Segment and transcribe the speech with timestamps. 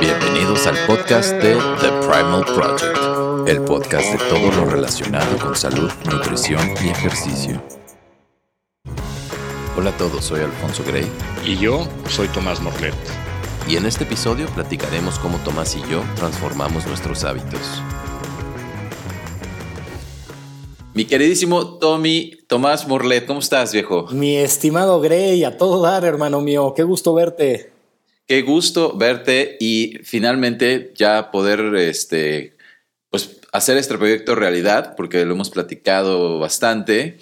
[0.00, 5.90] Bienvenidos al podcast de The Primal Project, el podcast de todo lo relacionado con salud,
[6.10, 7.62] nutrición y ejercicio.
[9.78, 11.06] Hola a todos, soy Alfonso Gray.
[11.46, 12.94] Y yo soy Tomás Morlet.
[13.66, 17.82] Y en este episodio platicaremos cómo Tomás y yo transformamos nuestros hábitos.
[20.92, 24.06] Mi queridísimo Tommy, Tomás Morlet, ¿cómo estás, viejo?
[24.10, 27.79] Mi estimado Gray, a todo dar, hermano mío, qué gusto verte.
[28.30, 32.56] Qué gusto verte y finalmente ya poder este,
[33.10, 37.18] pues, hacer este proyecto realidad, porque lo hemos platicado bastante.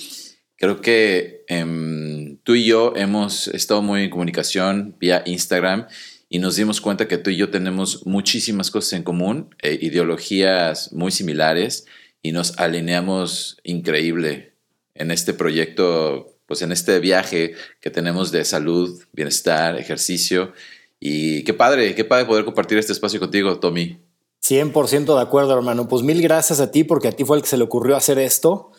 [0.56, 5.87] Creo que em, tú y yo hemos estado muy en comunicación vía Instagram
[6.29, 10.93] y nos dimos cuenta que tú y yo tenemos muchísimas cosas en común, eh, ideologías
[10.93, 11.87] muy similares
[12.20, 14.52] y nos alineamos increíble
[14.95, 20.52] en este proyecto, pues en este viaje que tenemos de salud, bienestar, ejercicio
[21.01, 23.99] y qué padre, qué padre poder compartir este espacio contigo, Tommy.
[24.43, 25.88] 100% de acuerdo, hermano.
[25.88, 28.18] Pues mil gracias a ti porque a ti fue el que se le ocurrió hacer
[28.18, 28.73] esto.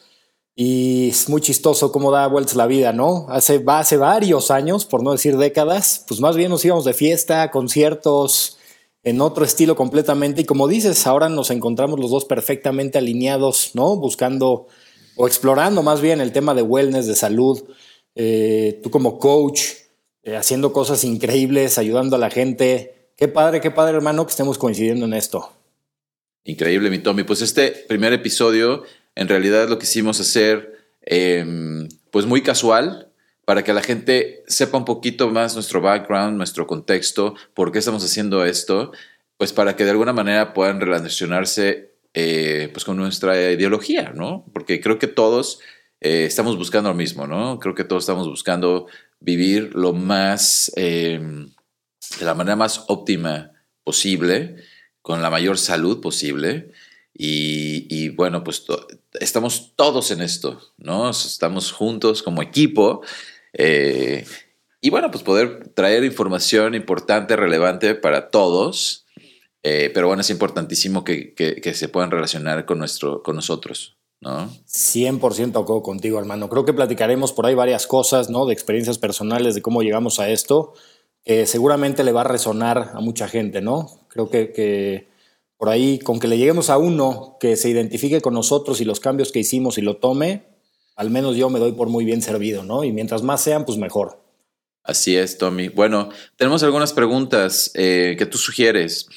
[0.55, 3.27] Y es muy chistoso cómo da vueltas la vida, ¿no?
[3.29, 7.49] Hace, hace varios años, por no decir décadas, pues más bien nos íbamos de fiesta,
[7.49, 8.57] conciertos,
[9.03, 10.41] en otro estilo completamente.
[10.41, 13.95] Y como dices, ahora nos encontramos los dos perfectamente alineados, ¿no?
[13.95, 14.67] Buscando
[15.15, 17.63] o explorando más bien el tema de wellness, de salud.
[18.15, 19.61] Eh, tú como coach,
[20.23, 23.11] eh, haciendo cosas increíbles, ayudando a la gente.
[23.15, 25.51] Qué padre, qué padre, hermano, que estemos coincidiendo en esto.
[26.43, 27.23] Increíble, mi Tommy.
[27.23, 28.83] Pues este primer episodio,
[29.15, 33.11] en realidad lo quisimos hacer, em, pues muy casual,
[33.45, 38.03] para que la gente sepa un poquito más nuestro background, nuestro contexto, por qué estamos
[38.03, 38.91] haciendo esto,
[39.37, 44.45] pues para que de alguna manera puedan relacionarse eh, pues con nuestra ideología, ¿no?
[44.53, 45.59] Porque creo que todos
[46.01, 47.59] eh, estamos buscando lo mismo, ¿no?
[47.59, 48.87] Creo que todos estamos buscando
[49.19, 51.49] vivir lo más, em,
[52.19, 53.51] de la manera más óptima
[53.83, 54.55] posible,
[55.01, 56.71] con la mayor salud posible.
[57.13, 58.65] Y, bueno, pues
[59.19, 61.09] estamos todos en esto, ¿no?
[61.09, 63.01] Estamos juntos como equipo.
[63.51, 64.25] Eh,
[64.79, 69.05] y bueno, pues poder traer información importante, relevante para todos.
[69.63, 73.98] Eh, pero bueno, es importantísimo que, que, se puedan relacionar con, nuestro, con nosotros.
[74.21, 74.49] ¿No?
[74.67, 76.49] 100% contigo, hermano.
[76.49, 78.45] Creo que platicaremos por ahí varias cosas, ¿no?
[78.45, 80.73] De experiencias personales, de cómo llegamos a esto,
[81.23, 83.89] que seguramente le va a resonar a mucha gente, ¿no?
[84.09, 85.07] Creo que, que,
[85.57, 88.99] por ahí, con que le lleguemos a uno que se identifique con nosotros y los
[88.99, 90.43] cambios que hicimos y lo tome,
[90.95, 92.83] al menos yo me doy por muy bien servido, ¿no?
[92.83, 94.21] Y mientras más sean, pues mejor.
[94.83, 95.69] Así es, Tommy.
[95.69, 99.07] Bueno, tenemos algunas preguntas eh, que tú sugieres.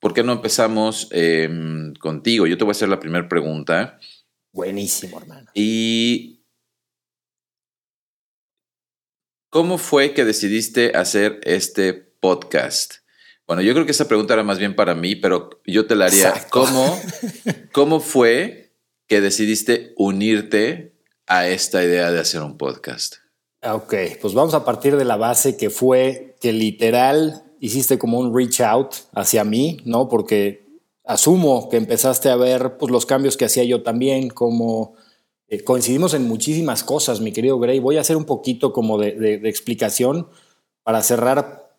[0.00, 2.46] ¿Por qué no empezamos em, contigo?
[2.46, 3.98] Yo te voy a hacer la primera pregunta.
[4.54, 5.50] Buenísimo, hermano.
[5.52, 6.44] ¿Y
[9.50, 12.98] cómo fue que decidiste hacer este podcast?
[13.48, 16.06] Bueno, yo creo que esa pregunta era más bien para mí, pero yo te la
[16.06, 16.46] haría.
[16.50, 16.96] ¿Cómo,
[17.72, 18.76] ¿Cómo fue
[19.08, 23.16] que decidiste unirte a esta idea de hacer un podcast?
[23.64, 28.32] Ok, pues vamos a partir de la base que fue que literal hiciste como un
[28.32, 30.08] reach out hacia mí, ¿no?
[30.08, 30.63] Porque
[31.04, 34.94] asumo que empezaste a ver pues, los cambios que hacía yo también, como
[35.48, 37.78] eh, coincidimos en muchísimas cosas, mi querido Gray.
[37.78, 40.28] Voy a hacer un poquito como de, explicación
[40.82, 41.70] para cerrar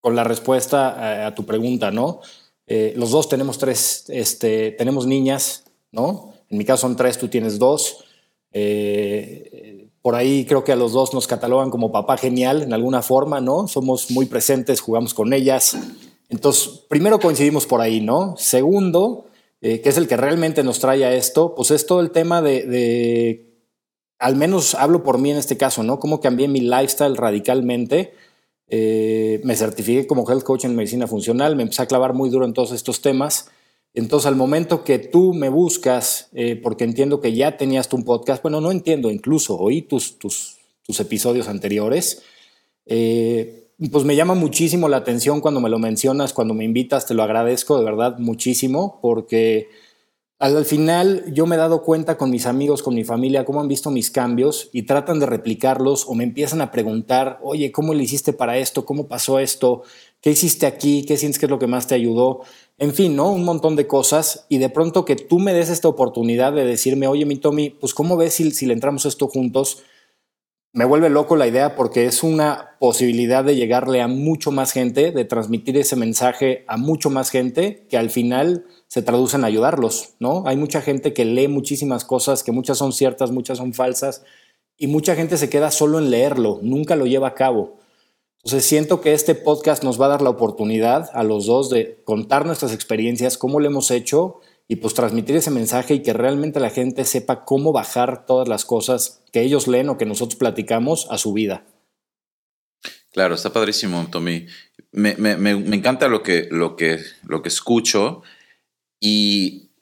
[0.00, 2.20] con la respuesta a, tu pregunta, ¿no?
[2.66, 6.32] Eh, los dos tenemos tres, este, tenemos niñas, ¿no?
[6.48, 8.04] En mi caso son tres, tú tienes dos.
[8.52, 13.02] Eh, por ahí creo que a los dos nos catalogan como papá genial en alguna
[13.02, 13.68] forma, ¿no?
[13.68, 15.76] Somos muy presentes, jugamos con ellas.
[16.30, 18.36] Entonces, primero coincidimos por ahí, ¿no?
[18.38, 19.26] Segundo,
[19.60, 22.40] eh, que es el que realmente nos trae a esto, pues es todo el tema
[22.40, 23.52] de,
[24.18, 25.98] al menos hablo por mí en este caso, ¿no?
[25.98, 28.14] Cómo cambié mi lifestyle radicalmente.
[28.68, 32.44] Eh, me certifiqué como health coach en medicina funcional, me empecé a clavar muy duro
[32.44, 33.50] en todos estos temas.
[33.92, 38.40] Entonces, al momento que tú me buscas, eh, porque entiendo que ya tenías tu podcast,
[38.40, 42.22] bueno, no entiendo, incluso oí tus, tus, tus episodios anteriores,
[43.88, 47.22] pues me llama muchísimo la atención cuando me lo mencionas, cuando me invitas, te lo
[47.22, 49.68] agradezco de verdad muchísimo, porque
[50.38, 53.68] al final yo me he dado cuenta con mis amigos, con mi familia, cómo han
[53.68, 58.04] visto mis cambios y tratan de replicarlos o me empiezan a preguntar, oye, ¿cómo le
[58.04, 58.84] hiciste para esto?
[58.84, 59.82] ¿Cómo pasó esto?
[60.20, 61.04] ¿Qué hiciste aquí?
[61.06, 62.40] ¿Qué sientes que es lo que más te ayudó?
[62.78, 63.30] En fin, ¿no?
[63.30, 67.06] Un montón de cosas y de pronto que tú me des esta oportunidad de decirme,
[67.06, 69.82] oye, mi Tommy, pues ¿cómo ves si, si le entramos esto juntos?
[70.72, 75.10] Me vuelve loco la idea porque es una posibilidad de llegarle a mucho más gente,
[75.10, 80.14] de transmitir ese mensaje a mucho más gente que al final se traduce en ayudarlos,
[80.20, 80.44] ¿no?
[80.46, 84.24] Hay mucha gente que lee muchísimas cosas, que muchas son ciertas, muchas son falsas,
[84.76, 87.78] y mucha gente se queda solo en leerlo, nunca lo lleva a cabo.
[88.42, 92.00] Entonces siento que este podcast nos va a dar la oportunidad a los dos de
[92.04, 94.40] contar nuestras experiencias, cómo lo hemos hecho
[94.70, 98.64] y pues transmitir ese mensaje y que realmente la gente sepa cómo bajar todas las
[98.64, 101.66] cosas que ellos leen o que nosotros platicamos a su vida.
[103.10, 104.46] Claro, está padrísimo, Tommy.
[104.92, 108.22] Me, me, me, encanta lo que, lo, que, lo que escucho
[109.00, 109.72] y,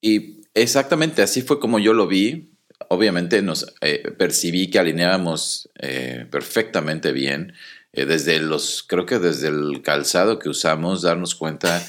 [0.00, 2.50] y exactamente así fue como yo lo vi
[2.88, 7.54] obviamente nos eh, percibí que alineábamos eh, perfectamente bien.
[7.92, 11.84] Eh, desde los, creo que desde el calzado que usamos, darnos cuenta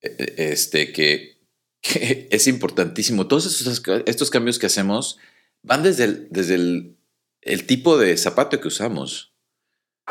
[0.00, 1.37] este, que,
[1.82, 3.26] es importantísimo.
[3.26, 5.18] Todos estos, estos, cambios que hacemos
[5.62, 9.32] van desde el, desde el, tipo de zapato que usamos.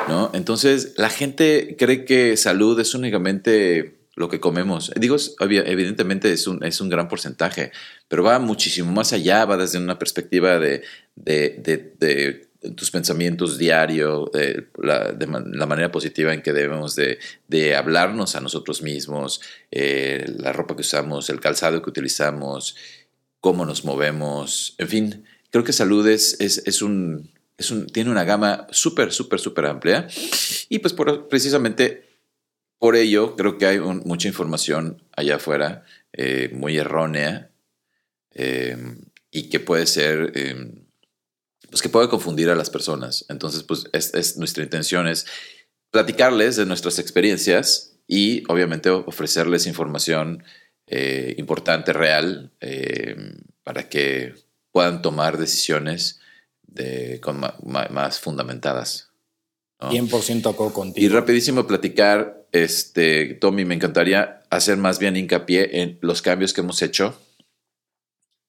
[0.08, 0.32] ¿no?
[0.34, 4.92] Entonces, la gente cree que salud es únicamente lo que comemos.
[4.96, 7.72] Digo, evidentemente es un, es un gran porcentaje,
[8.08, 10.82] pero va muchísimo más allá, va desde una perspectiva de,
[12.76, 18.82] tus pensamientos diarios, de la, la, manera positiva en que debemos de, hablarnos a nosotros
[18.82, 22.76] mismos, eh, la ropa que usamos, el calzado que utilizamos,
[23.40, 28.24] cómo nos movemos, en fin, creo que salud es, es, un, es un, tiene una
[28.24, 30.08] gama súper, súper, súper amplia.
[30.70, 32.06] Y pues por, precisamente
[32.80, 35.84] por ello, creo que hay mucha información allá afuera
[36.14, 37.52] eh, muy errónea
[39.32, 40.87] y que puede ser, em,
[41.70, 43.26] pues que puede confundir a las personas.
[43.30, 45.26] Entonces, pues es, nuestra intención es
[45.92, 50.44] platicarles de nuestras experiencias y obviamente ofrecerles información
[50.88, 54.34] eh, importante, real, em, para que
[54.72, 56.22] puedan tomar decisiones
[56.64, 57.20] de,
[57.90, 59.10] más fundamentadas.
[59.80, 61.06] 100% acuerdo contigo.
[61.06, 66.62] Y rapidísimo platicar, este, Tommy, me encantaría hacer más bien hincapié en los cambios que
[66.62, 67.20] hemos hecho.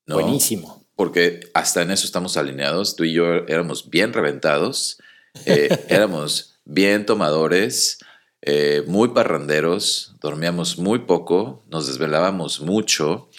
[0.06, 0.88] Buenísimo.
[0.98, 2.96] Porque hasta en eso estamos alineados.
[2.96, 4.98] Tú y yo éramos bien reventados,
[5.46, 8.00] eh, éramos bien tomadores,
[8.42, 13.30] eh, muy parranderos, dormíamos muy poco, nos desvelábamos mucho,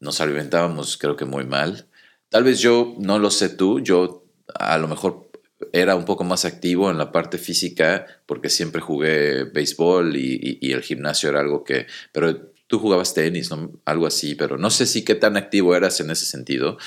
[0.00, 1.86] nos alimentábamos creo que muy mal.
[2.28, 4.24] Tal vez yo, no lo sé tú, yo
[4.58, 5.30] a lo mejor
[5.72, 10.82] era un poco más activo en la parte física porque siempre jugué béisbol y, el
[10.82, 13.50] gimnasio era algo que, pero tú jugabas tenis,
[13.84, 16.78] algo así, pero no sé si qué tan activo eras en ese sentido.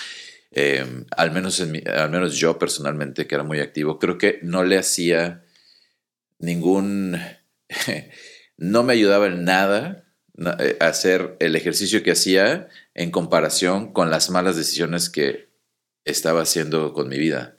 [0.52, 0.86] Eh,
[1.16, 4.78] al, menos en al menos yo personalmente, que era muy activo, creo que no le
[4.78, 5.44] hacía
[6.40, 7.18] ningún,
[8.58, 10.06] no me ayudaba en nada
[10.60, 15.50] eh, hacer el ejercicio que hacía en comparación con las malas decisiones que
[16.06, 17.58] estaba haciendo con mi vida.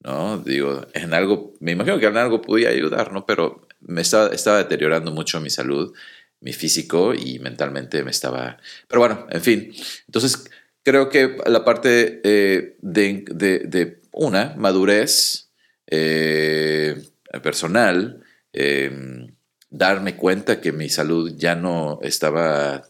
[0.00, 0.38] ¿no?
[0.38, 3.26] Digo, en algo, me imagino que en algo podía ayudar, ¿no?
[3.26, 5.94] Pero me estaba, estaba deteriorando mucho mi salud,
[6.40, 8.58] mi físico y mentalmente me estaba...
[8.88, 9.72] Pero bueno, en fin.
[10.06, 10.48] Entonces,
[10.82, 13.24] creo que la parte eh, de,
[13.66, 15.50] de, una, madurez
[15.86, 17.00] eh,
[17.42, 19.34] personal, em,
[19.70, 22.82] darme cuenta que mi salud ya no estaba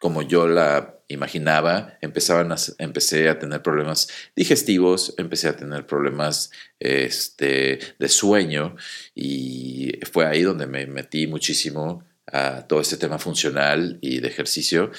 [0.00, 6.50] como yo la imaginaba, empezaban a, empecé a tener problemas digestivos, empecé a tener problemas
[6.78, 8.76] este, de sueño
[9.14, 14.90] y fue ahí donde me metí muchísimo a todo este tema funcional y de ejercicio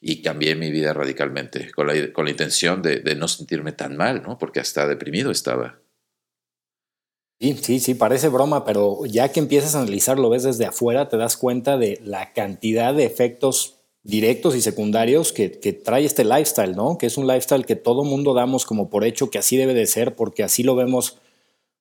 [0.00, 4.22] y cambié mi vida radicalmente con la, con la intención de, no sentirme tan mal,
[4.22, 4.38] ¿no?
[4.38, 5.80] porque hasta deprimido estaba.
[7.40, 11.18] Sí, sí, sí, parece broma, pero ya que empiezas a analizarlo, ves desde afuera, te
[11.18, 15.48] das cuenta de la cantidad de efectos directos y secundarios que,
[15.84, 16.96] trae este lifestyle, ¿no?
[16.96, 19.86] Que es un lifestyle que todo mundo damos como por hecho que así debe de
[19.86, 21.18] ser, porque así lo vemos.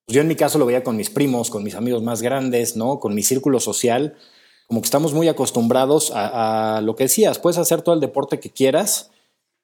[0.05, 2.75] Pues yo en mi caso lo veía con mis primos, con mis amigos más grandes,
[2.75, 2.99] ¿no?
[2.99, 4.15] Con mi círculo social,
[4.67, 8.49] como que estamos muy acostumbrados a, lo que decías, puedes hacer todo el deporte que
[8.49, 9.11] quieras,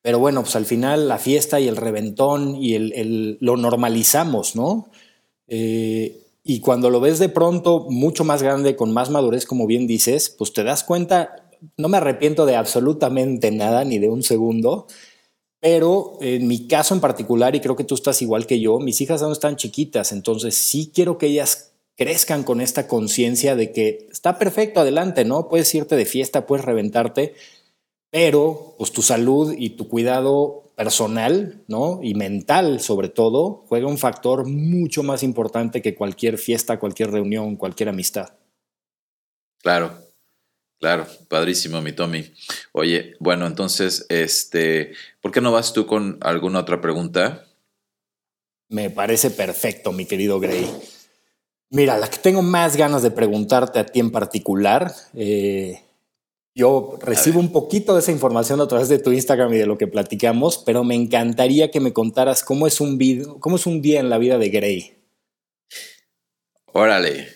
[0.01, 4.89] pero bueno, pues al final la fiesta y el reventón y el, lo normalizamos, ¿no?
[5.47, 9.85] Eh, y cuando lo ves de pronto mucho más grande, con más madurez, como bien
[9.85, 11.41] dices, pues te das cuenta
[11.77, 14.87] no me arrepiento de absolutamente nada, ni de un segundo,
[15.59, 18.99] pero en mi caso en particular, y creo que tú estás igual que yo, mis
[19.01, 21.70] hijas aún están chiquitas, entonces sí quiero que ellas
[22.01, 25.47] crezcan con esta conciencia de que está perfecto, adelante, ¿no?
[25.47, 27.35] Puedes irte de fiesta, puedes reventarte,
[28.09, 31.99] pero pues tu salud y tu cuidado personal, ¿no?
[32.01, 37.55] Y mental sobre todo, juega un factor mucho más importante que cualquier fiesta, cualquier reunión,
[37.55, 38.33] cualquier amistad.
[39.61, 39.91] Claro,
[40.79, 42.33] Claro, padrísimo, mi Tommy.
[42.71, 47.45] Oye, bueno, entonces, este, ¿por qué no vas tú con alguna otra pregunta?
[48.69, 50.67] Me parece perfecto, mi querido Gray.
[51.73, 55.81] Mira, la que tengo más ganas de preguntarte a ti en particular, eh,
[56.53, 59.77] yo recibo un poquito de esa información a través de tu Instagram y de lo
[59.77, 63.81] que platicamos, pero me encantaría que me contaras cómo es un, video, cómo es un
[63.81, 64.97] día en la vida de Gray.
[66.73, 67.29] Órale.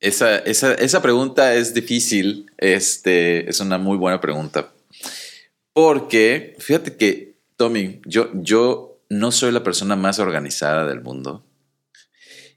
[0.00, 2.50] Esa, esa, esa, pregunta es difícil.
[2.56, 4.72] Este, es una muy buena pregunta.
[5.74, 11.44] Porque, fíjate que, Tommy, yo, yo no soy la persona más organizada del mundo.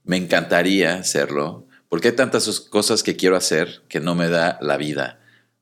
[0.08, 4.78] Me encantaría serlo, porque hay tantas cosas que quiero hacer que no me da la
[4.78, 5.20] vida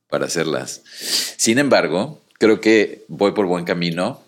[0.07, 0.83] para hacerlas.
[0.85, 4.23] Sin embargo, creo que voy por buen camino.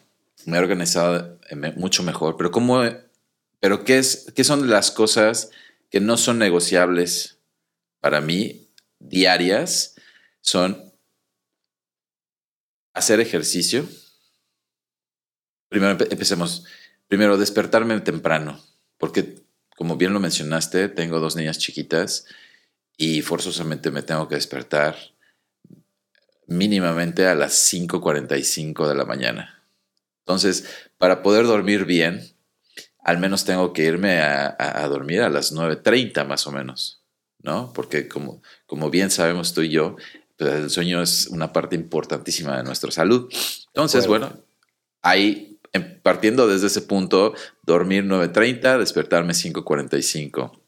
[0.46, 2.36] Me he organizado eh, mucho mejor.
[2.36, 2.82] Pero, ¿cómo,
[3.60, 5.52] pero ¿qué, es, ¿qué son las cosas
[5.92, 7.38] que no son negociables
[8.00, 9.96] para mí diarias?
[10.42, 10.92] Son
[12.96, 13.88] hacer ejercicio.
[15.70, 16.66] Primero empecemos.
[17.08, 18.60] Primero, despertarme temprano,
[18.98, 19.47] porque
[19.78, 22.26] como bien lo mencionaste, tengo dos niñas chiquitas
[22.98, 24.98] y forzosamente me tengo que despertar
[26.48, 29.64] mínimamente a las 5.45 de la mañana.
[30.26, 30.66] Entonces,
[30.98, 32.28] para poder dormir bien,
[33.04, 37.04] al menos tengo que irme a, dormir a las 9.30 más o menos,
[37.44, 37.72] ¿no?
[37.74, 39.96] Porque como, como bien sabemos tú y yo,
[40.38, 43.32] pues, el sueño es una parte importantísima de nuestra salud.
[43.68, 44.44] Entonces, bueno,
[45.04, 45.57] em,
[46.04, 47.34] partiendo desde ese punto,
[47.64, 50.60] dormir 9.30, despertarme 5.45.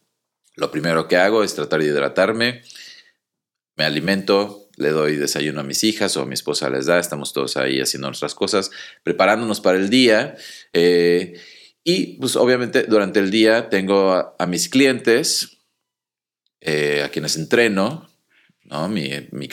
[0.56, 2.62] Lo primero que hago es tratar de hidratarme,
[3.75, 7.34] me alimento, le doy desayuno a mis hijas o a mi esposa les da, estamos
[7.34, 8.72] todos ahí haciendo nuestras cosas,
[9.03, 10.36] preparándonos para el día.
[10.74, 11.39] Eh,
[11.84, 15.60] y pues obviamente durante el día tengo a, mis clientes,
[16.62, 18.10] eh, a quienes entreno,
[18.63, 18.88] ¿no?
[18.89, 19.48] Mi, mi,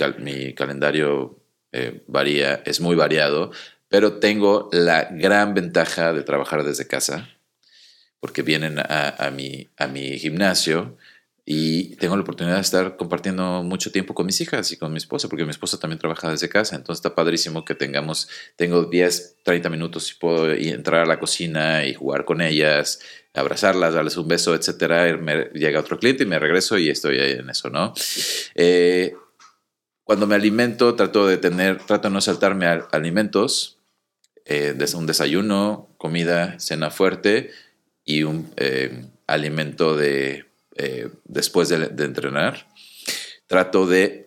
[0.55, 3.53] calendario eh, varía, es muy variado,
[3.97, 7.31] pero tengo la gran ventaja de trabajar desde casa,
[8.21, 10.99] porque vienen a, a, mi, a mi gimnasio
[11.47, 14.99] y tengo la oportunidad de estar compartiendo mucho tiempo con mis hijas y con mi
[14.99, 16.76] esposa, porque mi esposa también trabaja desde casa.
[16.76, 21.87] Entonces está padrísimo que tengamos, tengo 10, 30 minutos y puedo entrar a la cocina
[21.87, 23.00] y jugar con ellas,
[23.33, 25.07] abrazarlas, darles un beso, etcétera.
[25.55, 27.95] llega otro cliente y me regreso y estoy ahí en eso, ¿no?
[28.57, 29.15] Eh,
[30.05, 33.75] cuando me alimento, trato de tener, trato de no saltarme a alimentos,
[34.47, 37.50] eh, un desayuno, comida, cena fuerte
[38.05, 42.69] y un eh, alimento de eh, después de, entrenar.
[43.47, 44.26] Trato de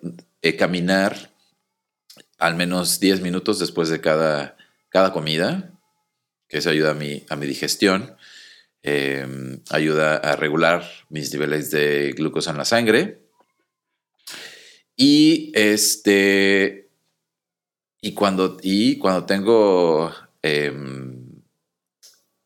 [0.57, 1.31] caminar
[2.39, 4.57] al menos 10 minutos después de cada,
[4.89, 5.71] cada comida,
[6.47, 8.15] que eso ayuda a mi, a mi digestión,
[8.81, 13.19] em, ayuda a regular mis niveles de glucosa en la sangre.
[14.95, 16.88] Y este.
[18.01, 21.41] Y cuando, y cuando tengo em,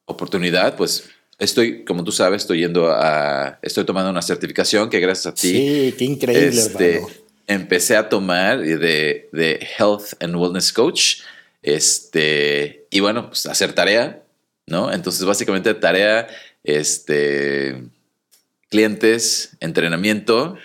[0.06, 3.60] oportunidad, pues Estoy, como tú sabes, estoy yendo a.
[3.62, 5.50] Estoy tomando una certificación que gracias a ti.
[5.50, 7.02] Sí, qué increíble, este,
[7.48, 11.22] Empecé a tomar de, de Health and Wellness Coach.
[11.62, 14.24] Este, y bueno, pues hacer tarea,
[14.68, 14.94] ¿no?
[14.94, 16.28] Entonces, básicamente, tarea,
[16.64, 17.84] este,
[18.70, 20.56] clientes, entrenamiento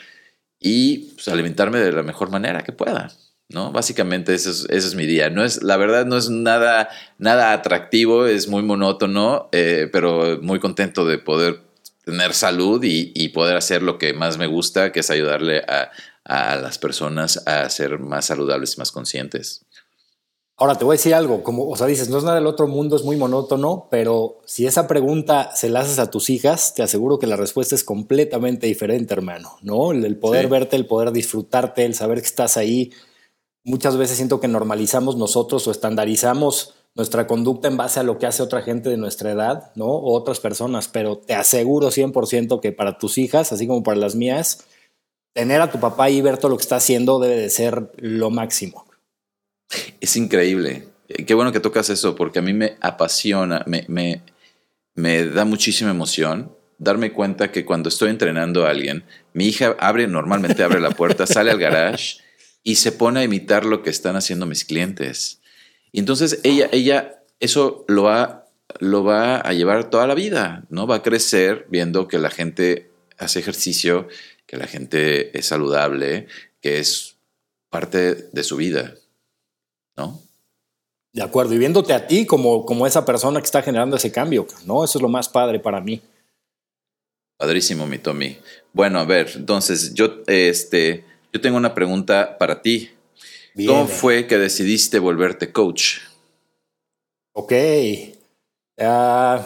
[0.61, 3.11] y pues, alimentarme de la mejor manera que pueda.
[3.49, 3.73] ¿No?
[3.73, 5.31] Básicamente ese es, es, mi día.
[5.31, 6.89] No es, la verdad no es nada,
[7.19, 11.61] nada atractivo, es muy monótono, eh, pero muy contento de poder
[12.05, 15.91] tener salud y, poder hacer lo que más me gusta, que es ayudarle a,
[16.25, 19.65] las personas a ser más saludables y más conscientes.
[20.57, 22.67] Ahora te voy a decir algo, como, o sea, dices, no es nada del otro
[22.67, 26.83] mundo, es muy monótono, pero si esa pregunta se la haces a tus hijas, te
[26.83, 29.93] aseguro que la respuesta es completamente diferente, hermano, ¿no?
[29.93, 32.91] El, poder verte, el poder disfrutarte, el saber que estás ahí,
[33.69, 38.27] muchas veces siento que normalizamos nosotros o estandarizamos nuestra conducta en base a lo que
[38.27, 39.87] hace otra gente de nuestra edad, ¿no?
[39.87, 44.17] O otras personas, pero te aseguro 100% que para tus hijas, así como para las
[44.17, 44.67] mías,
[45.33, 48.31] tener a tu papá y ver todo lo que está haciendo debe de ser lo
[48.31, 48.85] máximo.
[50.01, 50.89] Es increíble.
[51.09, 54.23] Eh, qué bueno que tocas eso, porque a mí me apasiona, me, me,
[54.95, 60.07] me da muchísima emoción darme cuenta que cuando estoy entrenando a alguien, mi hija abre,
[60.07, 62.19] normalmente abre la puerta, sale al garage
[62.69, 65.41] y se pone a imitar lo que están haciendo mis clientes.
[65.91, 68.47] Y entonces ella, ella eso lo va,
[68.79, 70.87] lo va a llevar toda la vida, ¿no?
[70.87, 74.07] Va a crecer viendo que la gente hace ejercicio,
[74.45, 76.27] que la gente es saludable,
[76.61, 77.17] que es
[77.71, 78.97] parte de su vida,
[79.97, 80.21] ¿no?
[81.15, 84.47] De acuerdo, y viéndote a ti como, como esa persona que está generando ese cambio,
[84.67, 84.85] ¿no?
[84.85, 86.03] Eso es lo más padre para mí.
[87.39, 88.37] Padrísimo, mi Tommy.
[88.75, 92.91] Bueno, a ver, entonces yo, este, yo tengo una pregunta para ti.
[93.67, 95.99] ¿Cómo fue que decidiste volverte coach?
[97.33, 97.53] Ok.
[98.79, 99.45] Ah,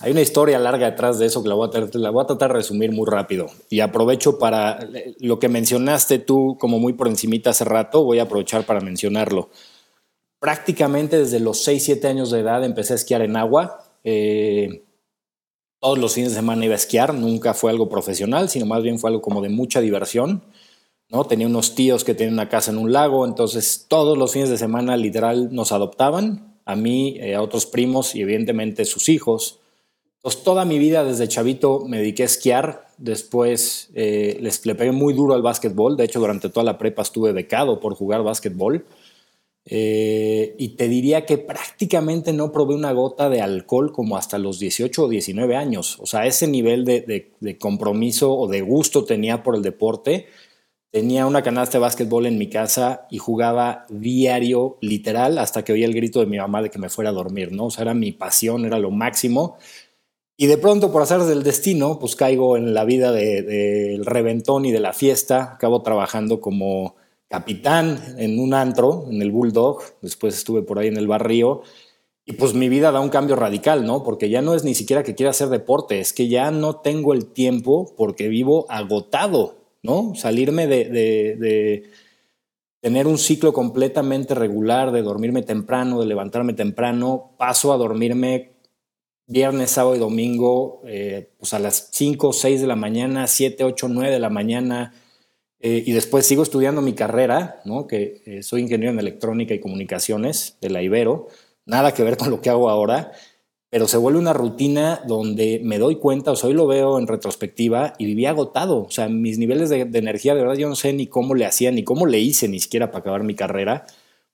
[0.00, 2.26] hay una historia larga detrás de eso que la voy, a tratar, la voy a
[2.26, 3.46] tratar de resumir muy rápido.
[3.70, 4.80] Y aprovecho para
[5.20, 9.50] lo que mencionaste tú como muy por encimita hace rato, voy a aprovechar para mencionarlo.
[10.40, 13.84] Prácticamente desde los 6, 7 años de edad empecé a esquiar en agua.
[14.02, 14.82] Eh,
[15.78, 18.98] todos los fines de semana iba a esquiar, nunca fue algo profesional, sino más bien
[18.98, 20.42] fue algo como de mucha diversión.
[21.12, 21.24] ¿No?
[21.24, 24.58] Tenía unos tíos que tenían una casa en un lago, entonces todos los fines de
[24.58, 29.58] semana literal nos adoptaban, a mí, eh, a otros primos y evidentemente sus hijos.
[30.44, 35.12] Toda mi vida desde chavito me dediqué a esquiar, después eh, les, le pegué muy
[35.14, 38.86] duro al básquetbol, de hecho durante toda la prepa estuve becado por jugar básquetbol.
[39.64, 44.58] Eh, y te diría que prácticamente no probé una gota de alcohol como hasta los
[44.58, 45.98] 18 o 19 años.
[46.00, 50.26] O sea, ese nivel de, compromiso o de gusto tenía por el deporte.
[50.92, 55.86] Tenía una canasta de básquetbol en mi casa y jugaba diario, literal, hasta que oía
[55.86, 57.64] el grito de mi mamá de que me fuera a dormir, ¿no?
[57.64, 59.56] O sea, era mi pasión, era lo máximo.
[60.36, 64.70] Y de pronto, por hacer del destino, pues caigo en la vida del reventón y
[64.70, 65.54] de la fiesta.
[65.54, 66.96] Acabo trabajando como
[67.26, 71.62] capitán en un antro, en el Bulldog, después estuve por ahí en el barrio,
[72.26, 74.04] y pues mi vida da un cambio radical, ¿no?
[74.04, 77.14] Porque ya no es ni siquiera que quiera hacer deporte, es que ya no tengo
[77.14, 80.14] el tiempo porque vivo agotado, ¿no?
[80.14, 81.90] Salirme de, de,
[82.80, 88.52] tener un ciclo completamente regular, de dormirme temprano, de levantarme temprano, paso a dormirme
[89.26, 93.88] viernes, sábado y domingo, eh, pues a las 5, 6 de la mañana, 7, 8,
[93.88, 94.94] 9 de la mañana,
[95.60, 97.86] eh, y después sigo estudiando mi carrera, ¿no?
[97.86, 101.28] que eh, soy ingeniero en electrónica y comunicaciones de la Ibero,
[101.64, 103.12] nada que ver con lo que hago ahora,
[103.72, 107.06] pero se vuelve una rutina donde me doy cuenta, o sea, hoy lo veo en
[107.06, 110.92] retrospectiva y vivía agotado, o sea, mis niveles de, energía, de verdad, yo no sé
[110.92, 113.86] ni cómo le hacía, ni cómo le hice ni siquiera para acabar mi carrera,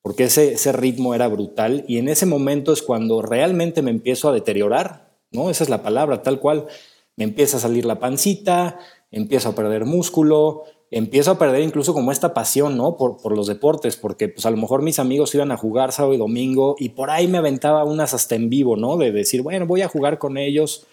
[0.02, 1.84] porque ese, ese ritmo era brutal.
[1.86, 5.50] Y en ese momento es cuando realmente me empiezo a deteriorar, ¿no?
[5.50, 6.66] Esa es la palabra, tal cual,
[7.14, 8.80] me empieza a salir la pancita,
[9.12, 12.96] empiezo a perder músculo, empiezo a perder incluso como esta pasión, ¿no?
[12.96, 16.18] Por, los deportes, porque pues a lo mejor mis amigos iban a jugar sábado y
[16.18, 18.96] domingo y por ahí me aventaba unas hasta en vivo, ¿no?
[18.96, 20.86] De decir, bueno, voy a jugar con ellos.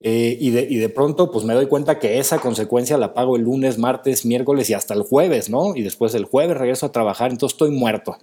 [0.00, 3.36] Eh, y, de, y, de, pronto pues me doy cuenta que esa consecuencia la pago
[3.36, 5.74] el lunes, martes, miércoles y hasta el jueves, ¿no?
[5.74, 8.18] Y después el jueves regreso a trabajar, entonces estoy muerto.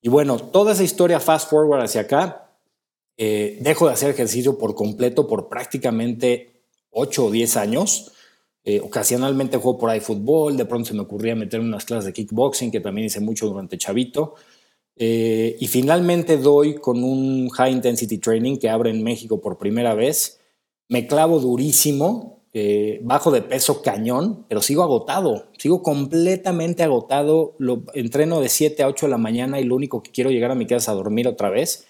[0.00, 2.52] Y bueno, toda esa historia fast forward hacia acá,
[3.16, 8.12] eh, dejo de hacer ejercicio por completo por prácticamente 8 o 10 años.
[8.68, 12.12] Eh, ocasionalmente juego por ahí fútbol, de pronto se me ocurría meter unas clases de
[12.12, 14.34] kickboxing, que también hice mucho durante chavito.
[14.96, 19.94] Eh, y finalmente doy con un High Intensity Training que abre en México por primera
[19.94, 20.40] vez.
[20.88, 27.54] Me clavo durísimo, eh, bajo de peso cañón, pero sigo agotado, sigo completamente agotado.
[27.58, 30.50] Lo, entreno de 7 a 8 de la mañana y lo único que quiero llegar
[30.50, 31.86] a mi casa es a dormir otra vez.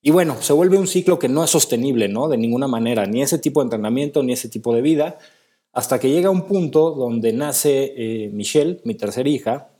[0.00, 2.28] Y bueno, se vuelve un ciclo que no es sostenible, ¿no?
[2.28, 5.18] De ninguna manera, ni ese tipo de entrenamiento, ni ese tipo de vida
[5.72, 9.70] hasta que llega un punto donde nace eh, Michelle, mi tercera hija,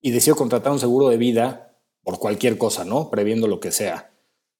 [0.00, 3.10] y decido contratar un seguro de vida por cualquier cosa, ¿no?
[3.10, 4.12] Previendo lo que sea.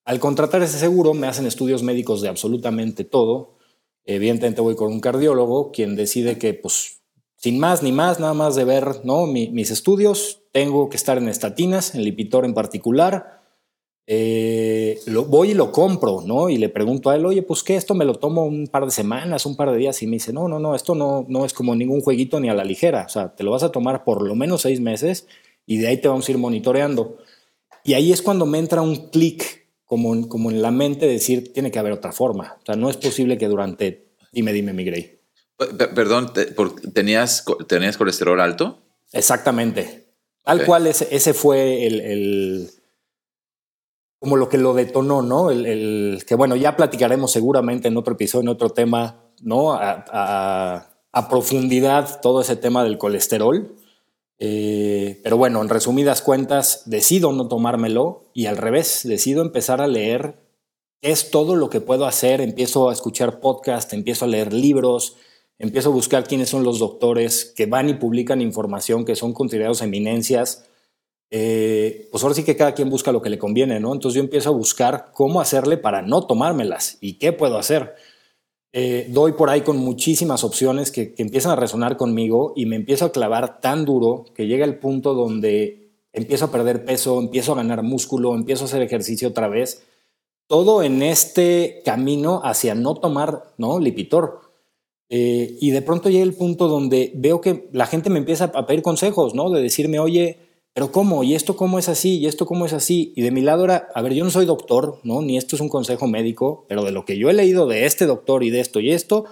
[0.05, 3.57] Al contratar ese seguro me hacen estudios médicos de absolutamente todo.
[4.05, 7.03] Evidentemente voy con un cardiólogo, quien decide que, pues,
[7.37, 9.27] sin más ni más, nada más de ver ¿no?
[9.27, 13.40] mis estudios, tengo que estar en estatinas, en Lipitor en particular,
[14.13, 16.51] eh, lo, voy y lo compro, ¿no?
[16.51, 18.91] Y le pregunto a él, oye, pues qué, esto me lo tomo un par de
[18.91, 21.53] semanas, un par de días, y me dice, no, no, no, esto no, no es
[21.53, 24.27] como ningún jueguito ni a la ligera, o sea, te lo vas a tomar por
[24.27, 25.29] lo menos seis meses
[25.65, 27.19] y de ahí te vamos a ir monitoreando.
[27.85, 31.53] Y ahí es cuando me entra un clic como, como en la mente de decir,
[31.53, 34.83] tiene que haber otra forma, o sea, no es posible que durante, dime, dime, mi
[34.83, 35.21] Grey.
[35.95, 36.33] Perdón,
[36.93, 38.83] ¿tenías, ¿tenías colesterol alto?
[39.13, 40.09] Exactamente.
[40.43, 42.71] Tal cual ese, ese fue el
[44.21, 45.51] como lo que lo detonó, ¿no?
[45.51, 49.73] El, que bueno, ya platicaremos seguramente en otro episodio, en otro tema, ¿no?
[49.73, 50.87] A,
[51.29, 53.75] profundidad todo ese tema del colesterol.
[54.39, 59.87] Eh, pero bueno, en resumidas cuentas, decido no tomármelo y al revés, decido empezar a
[59.87, 60.39] leer
[61.03, 62.43] es todo lo que puedo hacer.
[62.43, 65.17] Empiezo a escuchar podcasts, empiezo a leer libros,
[65.59, 69.81] empiezo a buscar quiénes son los doctores que van y publican información que son considerados
[69.83, 70.70] eminencias
[71.31, 73.93] eh, pues ahora sí que cada quien busca lo que le conviene, ¿no?
[73.93, 77.95] Entonces yo empiezo a buscar cómo hacerle para no tomármelas y qué puedo hacer.
[78.73, 83.05] Eh, doy por ahí con muchísimas opciones que, empiezan a resonar conmigo y me empiezo
[83.05, 87.57] a clavar tan duro que llega el punto donde empiezo a perder peso, empiezo a
[87.57, 89.85] ganar músculo, empiezo a hacer ejercicio otra vez.
[90.49, 93.79] Todo en este camino hacia no tomar, ¿no?
[93.79, 94.41] Lipitor.
[95.09, 98.67] Eh, y de pronto llega el punto donde veo que la gente me empieza a
[98.67, 99.51] pedir consejos, ¿no?
[99.51, 101.25] De decirme, oye, pero ¿cómo?
[101.25, 102.19] ¿Y esto cómo es así?
[102.19, 103.13] ¿Y esto cómo es así?
[103.17, 105.21] Y de mi lado era, a ver, yo no soy doctor, ¿no?
[105.21, 108.07] Ni esto es un consejo médico, pero de lo que yo he leído de este
[108.07, 109.25] doctor y de esto y esto,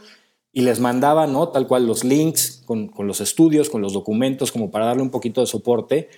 [0.53, 1.48] y les mandaba, ¿no?
[1.48, 5.11] Tal cual los links con, con los estudios, con los documentos, como para darle un
[5.11, 6.09] poquito de soporte.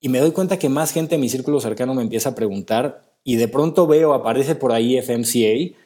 [0.00, 3.16] Y me doy cuenta que más gente en mi círculo cercano me empieza a preguntar
[3.22, 5.85] y de pronto veo, aparece por ahí FMCA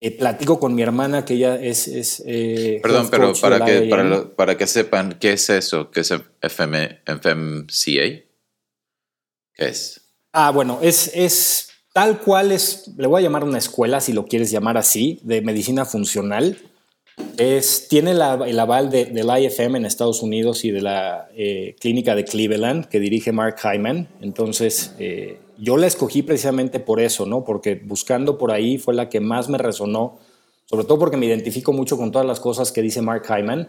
[0.00, 1.88] Eh, platico con mi hermana que ella es...
[1.88, 5.90] es eh, Perdón, pero para que, para, lo- para que sepan, ¿qué es eso?
[5.90, 8.24] ¿Qué es FM, FMCA?
[9.54, 10.02] ¿Qué es?
[10.32, 14.26] Ah, bueno, es, es tal cual es, le voy a llamar una escuela, si lo
[14.26, 16.58] quieres llamar así, de medicina funcional.
[17.38, 21.74] Es, tiene la- el aval de- del IFM en Estados Unidos y de la eh,
[21.80, 24.08] clínica de Cleveland que dirige Mark Hyman.
[24.20, 27.44] Entonces, eh, yo la escogí precisamente por eso, ¿no?
[27.44, 30.18] Porque buscando por ahí fue la que más me resonó,
[30.66, 33.68] sobre todo porque me identifico mucho con todas las cosas que dice Mark Hyman.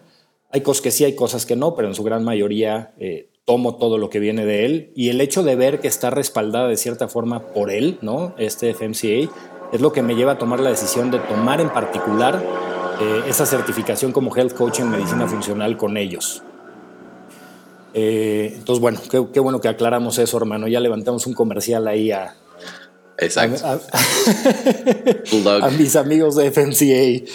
[0.51, 3.75] Hay cosas que sí, hay cosas que no, pero en su gran mayoría eh, tomo
[3.75, 4.91] todo lo que viene de él.
[4.95, 8.33] Y el hecho de ver que está respaldada de cierta forma por él, ¿no?
[8.37, 9.31] Este FMCA,
[9.71, 12.43] es lo que me lleva a tomar la decisión de tomar en particular
[13.01, 16.43] eh, esa certificación como Health Coach en Medicina Funcional con ellos.
[17.93, 20.67] Eh, entonces, bueno, qué, qué bueno que aclaramos eso, hermano.
[20.67, 22.35] Ya levantamos un comercial ahí a,
[23.17, 23.65] Exacto.
[23.65, 23.79] a- a-
[25.31, 25.63] Bulldog.
[25.63, 27.25] a mis amigos de FMCA.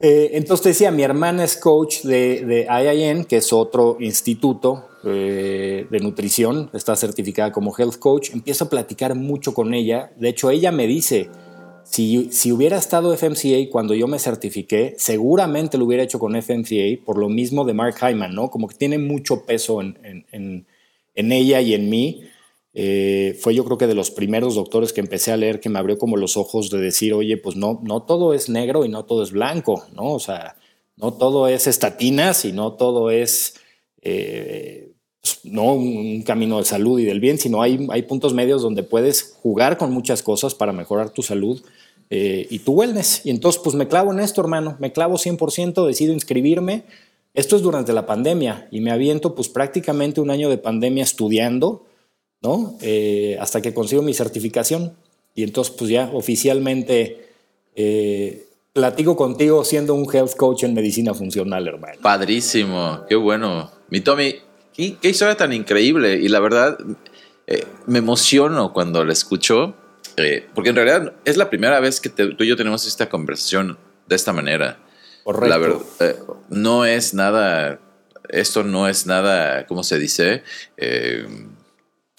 [0.00, 4.84] Eh, entonces te decía, mi hermana es coach de, de IIN, que es otro instituto
[5.04, 8.30] eh, de nutrición, está certificada como health coach.
[8.32, 10.12] Empiezo a platicar mucho con ella.
[10.16, 11.28] De hecho, ella me dice,
[11.90, 17.04] si, si hubiera estado FMCA cuando yo me certifiqué, seguramente lo hubiera hecho con FMCA
[17.04, 18.50] por lo mismo de Mark Hyman, ¿no?
[18.50, 20.66] Como que tiene mucho peso en, en- en-
[21.14, 22.22] en ella y en mí.
[22.74, 25.78] Eh, fue yo creo que de los primeros doctores que empecé a leer que me
[25.80, 29.04] abrió como los ojos de decir, oye, pues no, no todo es negro y no
[29.04, 30.12] todo es blanco, ¿no?
[30.12, 30.54] O sea,
[30.96, 33.54] no todo es estatinas y no todo es
[34.02, 34.87] eh,
[35.44, 39.36] no un, camino de salud y del bien, sino hay, hay puntos medios donde puedes
[39.42, 41.62] jugar con muchas cosas para mejorar tu salud
[42.10, 43.22] eh, y tu wellness.
[43.24, 46.84] Y entonces, pues me clavo en esto, hermano, me clavo 100%, decido inscribirme.
[47.34, 51.84] Esto es durante la pandemia y me aviento pues prácticamente un año de pandemia estudiando,
[52.40, 52.76] ¿no?
[52.80, 54.94] Eh, hasta que consigo mi certificación.
[55.34, 57.28] Y entonces, pues ya oficialmente
[57.76, 62.00] eh, platico contigo siendo un health coach en medicina funcional, hermano.
[62.02, 63.70] Padrísimo, qué bueno.
[63.90, 64.34] Mi Tommy,
[64.78, 66.14] qué, qué historia tan increíble.
[66.14, 66.78] Y la verdad,
[67.46, 69.74] eh, me emociono cuando la escucho,
[70.16, 73.08] eh, porque en realidad es la primera vez que te- tú y yo tenemos esta
[73.10, 74.78] conversación de esta manera.
[75.24, 75.48] Correcto.
[75.48, 76.16] La verdad, eh,
[76.48, 77.78] no es nada,
[78.30, 80.42] esto no es nada, ¿cómo se dice?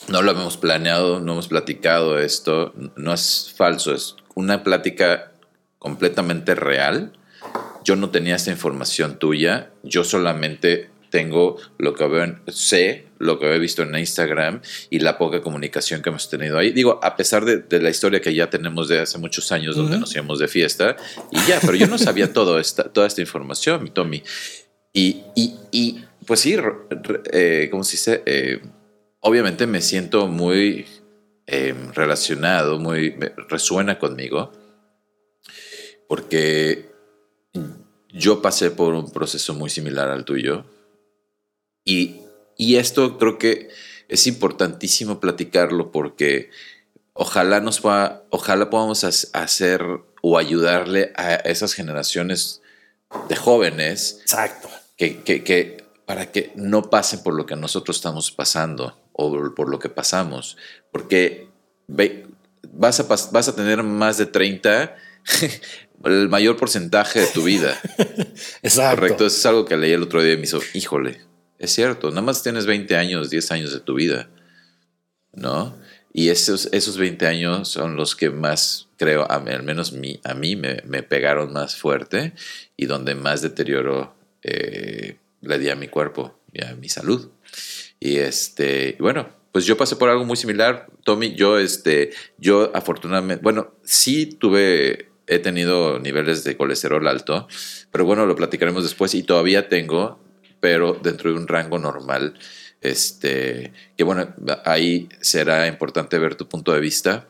[0.07, 5.31] No lo hemos planeado, no hemos platicado esto, no es falso, es una plática
[5.77, 7.13] completamente real.
[7.83, 13.37] Yo no tenía esta información tuya, yo solamente tengo lo que veo, en- sé lo
[13.39, 16.71] que he visto en Instagram y la poca comunicación que hemos tenido ahí.
[16.71, 19.93] Digo, a pesar de, de la historia que ya tenemos de hace muchos años donde
[19.93, 20.01] Ujú.
[20.01, 20.95] nos íbamos de fiesta
[21.31, 24.23] y ya, pero yo no sabía todo esta, toda esta información, mi Tommy.
[24.93, 28.23] Y, y, y pues sí, re- re- eh, ¿cómo se dice?
[28.25, 28.61] Eh,
[29.19, 30.85] obviamente me siento muy
[31.47, 33.15] eh, relacionado, muy
[33.49, 34.51] resuena conmigo,
[36.07, 36.89] porque
[38.11, 40.65] yo pasé por un proceso muy similar al tuyo
[41.89, 42.21] y,
[42.57, 43.69] y esto creo que
[44.07, 46.49] es importantísimo platicarlo porque
[47.13, 49.81] ojalá nos va, ojalá podamos hacer
[50.21, 52.61] o ayudarle a esas generaciones
[53.27, 54.69] de jóvenes Exacto.
[54.97, 59.69] que, que- que- para que no pasen por lo que nosotros estamos pasando o por
[59.69, 60.57] lo que pasamos.
[60.91, 61.47] Porque
[61.87, 62.25] ve-
[62.71, 64.95] vas, a, vas a tener más de 30,
[66.05, 67.79] el mayor porcentaje de tu vida.
[68.63, 68.95] Exacto.
[69.01, 71.21] Correcto, eso es algo que leí el otro día y me hizo, híjole,
[71.59, 74.29] es cierto, nada más tienes 20 años, 10 años de tu vida,
[75.33, 75.77] ¿no?
[76.11, 79.93] Y esos, esos 20 años son los que más, creo, a al menos
[80.23, 82.33] a mí me, pegaron más fuerte
[82.75, 87.29] y donde más deterioro eh, le di a mi cuerpo y a mi salud.
[87.99, 91.35] Y este, bueno, pues yo pasé por algo muy similar, Tommy.
[91.35, 97.47] Yo, este, yo afortunadamente, bueno, sí tuve, he tenido niveles de colesterol alto,
[97.91, 100.19] pero bueno, lo platicaremos después y todavía tengo,
[100.59, 102.37] pero dentro de un rango normal.
[102.81, 104.33] Este, que bueno,
[104.65, 107.27] ahí será importante ver tu punto de vista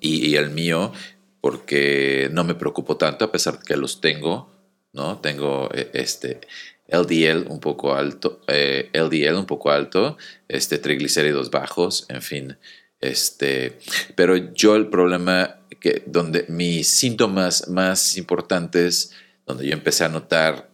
[0.00, 0.92] y, y el mío,
[1.40, 4.50] porque no me preocupo tanto a pesar de que los tengo,
[4.92, 5.18] ¿no?
[5.18, 6.40] Tengo eh, este
[6.88, 10.16] LDL un poco alto, eh, LDL un poco alto,
[10.48, 12.58] este triglicéridos bajos, en fin,
[13.00, 13.78] este,
[14.16, 19.12] pero yo el problema que donde mis síntomas más importantes,
[19.46, 20.70] donde yo empecé a notar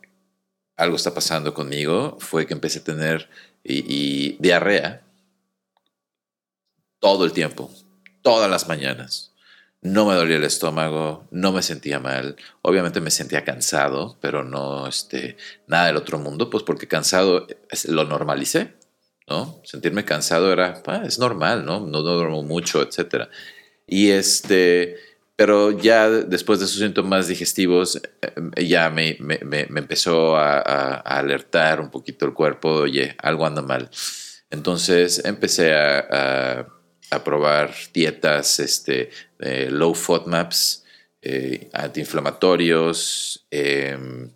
[0.76, 3.28] algo está pasando conmigo, fue que empecé a tener
[3.64, 5.02] diarrea
[6.98, 7.70] todo el tiempo,
[8.22, 9.32] todas las mañanas.
[9.82, 12.36] No me dolía el estómago, no me sentía mal.
[12.62, 17.46] Obviamente me sentía cansado, pero no este, nada del otro mundo, pues porque cansado
[17.88, 18.74] lo normalicé,
[19.28, 19.60] ¿no?
[19.64, 21.80] Sentirme cansado era, ah, es normal, ¿no?
[21.80, 23.28] No, no duermo mucho, etcétera.
[23.86, 24.96] Y este,
[25.36, 28.00] pero ya después de esos síntomas digestivos,
[28.56, 30.60] eh, ya me, me, me empezó a,
[31.00, 33.90] alertar un poquito el cuerpo, oye, algo anda mal.
[34.50, 36.66] Entonces empecé a,
[37.10, 39.10] a probar dietas, este,
[39.70, 40.84] low FODMAPs,
[41.26, 44.30] eh, antiinflamatorios, em,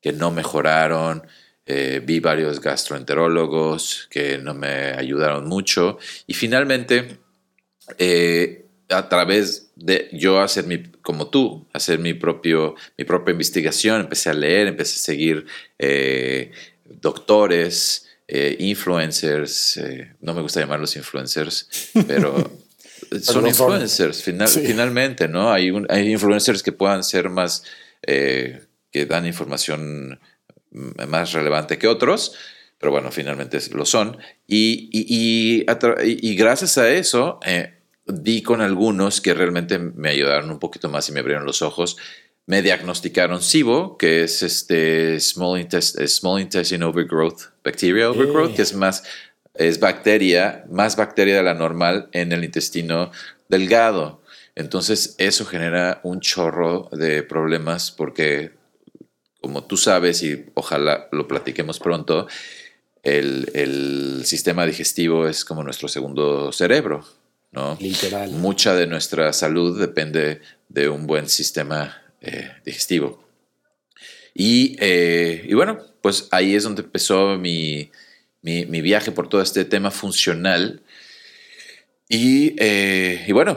[0.00, 1.26] que no mejoraron.
[1.66, 5.98] Eh, vi varios gastroenterólogos que no me ayudaron mucho.
[6.26, 7.18] Y finalmente,
[7.98, 14.02] eh, a través de yo hacer mi, como tú, hacer mi, propio, mi propia investigación,
[14.02, 15.46] empecé a leer, empecé a seguir
[17.00, 19.80] doctores, influencers,
[20.20, 22.50] no me gusta llamarlos influencers, pero
[23.22, 25.52] son influencers, finalmente, ¿no?
[25.52, 27.64] Hay, hay influencers que puedan ser más,
[28.06, 30.20] eh, que dan información
[30.70, 32.34] más relevante que otros,
[32.78, 34.16] pero bueno, finalmente lo son.
[34.46, 35.64] Y, y,
[36.02, 37.74] y, gracias a eso, eh,
[38.06, 41.96] di con algunos que realmente me ayudaron un poquito más y me abrieron los ojos.
[42.46, 49.04] Me diagnosticaron SIBO, que es este Small, small Intestine Overgrowth, Bacteria Overgrowth, que es más
[49.54, 53.10] es bacteria, más bacteria de la normal en el intestino
[53.48, 54.22] delgado.
[54.54, 58.52] Entonces eso genera un chorro de problemas porque,
[59.40, 62.26] como tú sabes, y ojalá lo platiquemos pronto,
[63.02, 67.04] el, sistema digestivo es como nuestro segundo cerebro,
[67.52, 67.76] ¿no?
[67.80, 68.30] Literal.
[68.32, 73.22] Mucha de nuestra salud depende de un buen sistema eh, digestivo.
[74.34, 77.90] Y, eh, y bueno, pues ahí es donde empezó mi,
[78.42, 80.82] mi, viaje por todo este tema funcional.
[82.08, 83.56] Y, eh, y, bueno,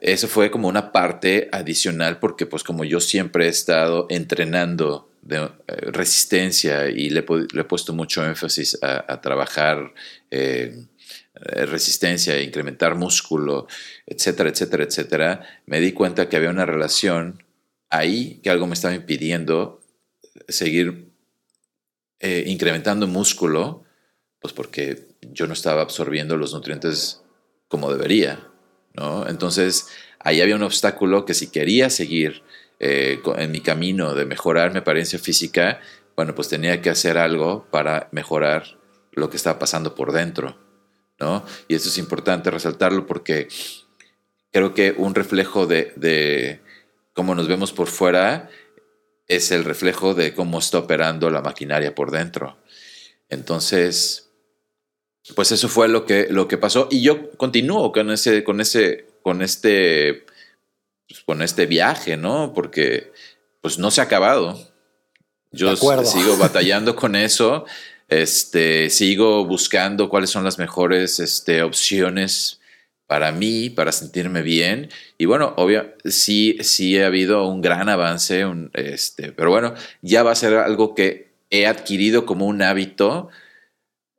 [0.00, 5.36] eso fue como una parte adicional porque pues como yo siempre he estado entrenando de
[5.38, 9.92] eh, resistencia y le, he puesto mucho énfasis a, trabajar
[10.30, 10.84] eh,
[11.40, 13.66] resistencia, incrementar músculo,
[14.06, 17.42] etcétera, etcétera, etcétera, me di cuenta que había una relación
[17.90, 19.80] ahí que algo me estaba impidiendo
[20.48, 21.10] seguir
[22.20, 23.84] eh, incrementando músculo,
[24.40, 27.22] pues porque yo no estaba absorbiendo los nutrientes
[27.68, 28.48] como debería,
[28.94, 29.28] ¿no?
[29.28, 32.42] Entonces, ahí había un obstáculo que si quería seguir
[32.80, 35.80] eh, en mi camino de mejorar mi apariencia física,
[36.16, 38.78] bueno, pues tenía que hacer algo para mejorar
[39.12, 40.58] lo que estaba pasando por dentro,
[41.18, 41.44] ¿no?
[41.68, 43.48] Y eso es importante resaltarlo porque
[44.52, 46.60] creo que un reflejo de, de
[47.12, 48.48] cómo nos vemos por fuera
[49.26, 52.56] es el reflejo de cómo está operando la maquinaria por dentro.
[53.28, 54.30] Entonces,
[55.34, 56.88] pues eso fue lo que, lo que pasó.
[56.90, 60.24] Y yo continúo con ese, con ese, con este,
[61.06, 62.52] pues, con este viaje, ¿no?
[62.54, 63.12] Porque
[63.60, 64.58] pues no se ha acabado.
[65.50, 67.64] Yo sigo batallando con eso.
[68.08, 72.60] Este, sigo buscando cuáles son las mejores este, opciones
[73.06, 74.90] para mí, para sentirme bien.
[75.16, 78.44] Y bueno, obvio, sí, sí ha habido un gran avance,
[78.74, 83.28] este, pero bueno, ya va a ser algo que he adquirido como un hábito,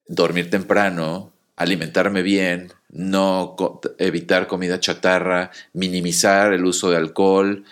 [0.07, 3.55] dormir temprano, alimentarme bien, no
[3.99, 7.65] evitar comida chatarra, minimizar el uso de alcohol,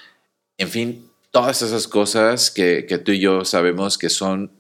[0.57, 4.51] en fin, todas esas cosas que, tú y yo sabemos que son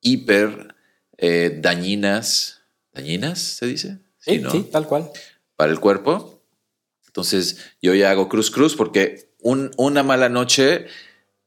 [0.00, 0.71] hiper
[1.22, 2.60] eh, dañinas.
[2.92, 3.98] ¿Dañinas se dice?
[4.18, 5.10] Sí, sí, tal cual
[5.62, 6.42] para el cuerpo.
[7.06, 10.86] Entonces yo ya hago cruz cruz porque una mala noche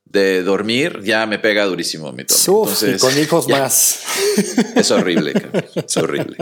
[0.06, 2.72] de dormir ya me pega durísimo mi tono.
[2.88, 4.04] y con hijos más.
[4.76, 5.34] Es horrible,
[5.76, 6.38] es horrible.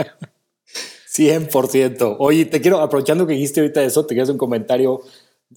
[1.12, 2.16] 100%.
[2.20, 5.00] Oye, te quiero, aprovechando que dijiste ahorita eso, te quiero hacer un comentario,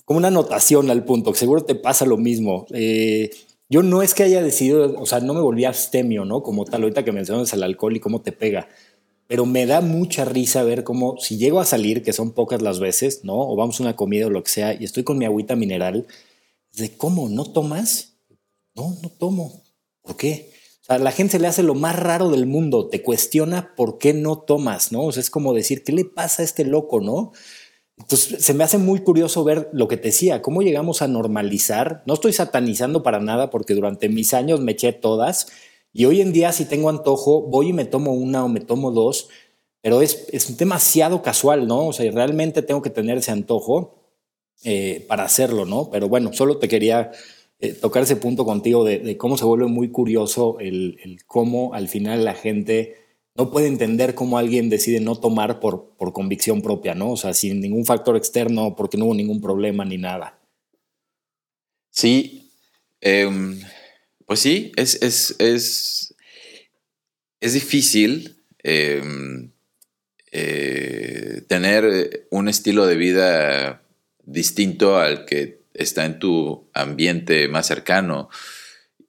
[0.05, 2.65] como una anotación al punto, que seguro te pasa lo mismo.
[2.73, 3.29] Eh,
[3.69, 6.43] yo no es que haya decidido, o sea, no me volví abstemio, ¿no?
[6.43, 8.67] Como tal, ahorita que mencionas el alcohol y cómo te pega
[9.27, 12.79] pero me da mucha risa ver cómo si llego a salir, que son pocas las
[12.79, 13.35] veces, ¿no?
[13.37, 16.07] O vamos a una comida o lo que sea, y estoy con mi agüita mineral,
[16.73, 18.13] de cómo, ¿no tomas?
[18.73, 19.63] No, no tomo.
[20.01, 20.51] ¿Por qué?
[20.81, 23.97] O sea, la gente se le hace lo más raro del mundo, te cuestiona por
[23.97, 25.03] qué no tomas, ¿no?
[25.03, 27.33] O sea, es como decir, ¿qué le pasa a este loco, no?
[27.97, 32.03] Entonces, se me hace muy curioso ver lo que te decía, cómo llegamos a normalizar.
[32.05, 35.47] No estoy satanizando para nada porque durante mis años me eché todas
[35.93, 38.91] y hoy en día si tengo antojo, voy y me tomo una o me tomo
[38.91, 39.29] dos,
[39.81, 41.87] pero es, es demasiado casual, ¿no?
[41.87, 43.95] O sea, realmente tengo que tener ese antojo
[44.63, 45.89] eh, para hacerlo, ¿no?
[45.89, 47.11] Pero bueno, solo te quería
[47.59, 51.87] eh, tocar ese punto contigo de, cómo se vuelve muy curioso el, el, cómo al
[51.87, 53.06] final la gente
[53.37, 57.11] no puede entender cómo alguien decide no tomar por, por convicción propia, ¿no?
[57.11, 60.39] O sea, sin ningún factor externo, porque no hubo ningún problema ni nada.
[61.91, 62.51] Sí.
[62.99, 63.29] Eh,
[64.25, 66.15] pues sí, es, es, es,
[67.39, 69.51] es difícil em,
[70.31, 73.83] eh, tener un estilo de vida
[74.25, 78.29] distinto al que está en tu ambiente más cercano.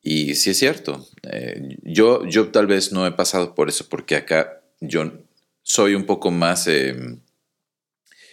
[0.03, 1.07] Y sí es cierto.
[1.31, 5.13] Eh, yo, yo tal vez no he pasado por eso porque acá yo
[5.63, 7.21] soy un poco más em,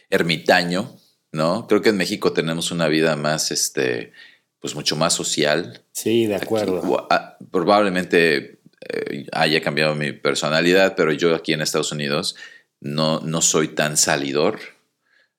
[0.09, 0.95] ermitaño,
[1.31, 1.67] ¿no?
[1.67, 4.13] Creo que en México tenemos una vida más, este,
[4.59, 5.83] pues mucho más social.
[5.91, 7.07] Sí, de acuerdo.
[7.09, 12.35] Ah, probablemente eh, haya cambiado mi personalidad, pero yo aquí en Estados Unidos
[12.79, 14.59] no, no soy tan salidor.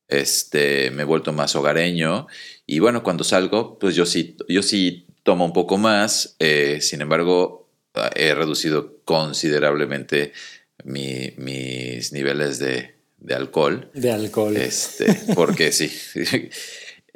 [0.08, 2.28] Este, me he vuelto más hogareño
[2.64, 7.02] y bueno, cuando salgo, pues yo sí, yo sí tomo un poco más, eh, sin
[7.02, 7.68] embargo,
[8.14, 10.32] he reducido considerablemente
[10.84, 12.94] mis niveles de,
[13.34, 13.90] alcohol.
[13.92, 14.56] De alcohol.
[14.56, 15.90] Este, porque sí,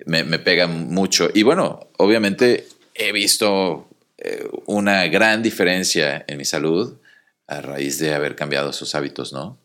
[0.04, 1.30] me, me pega mucho.
[1.32, 6.98] Y bueno, obviamente he visto eh, una gran diferencia en mi salud
[7.46, 9.58] a raíz de haber cambiado esos hábitos, ¿no?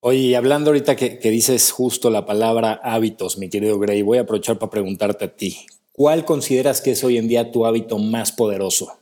[0.00, 4.58] Oye, hablando ahorita que, dices justo la palabra hábitos, mi querido Gray, voy a aprovechar
[4.58, 5.66] para preguntarte a ti.
[5.96, 8.98] ¿Cuál consideras que es hoy en día tu hábito más poderoso?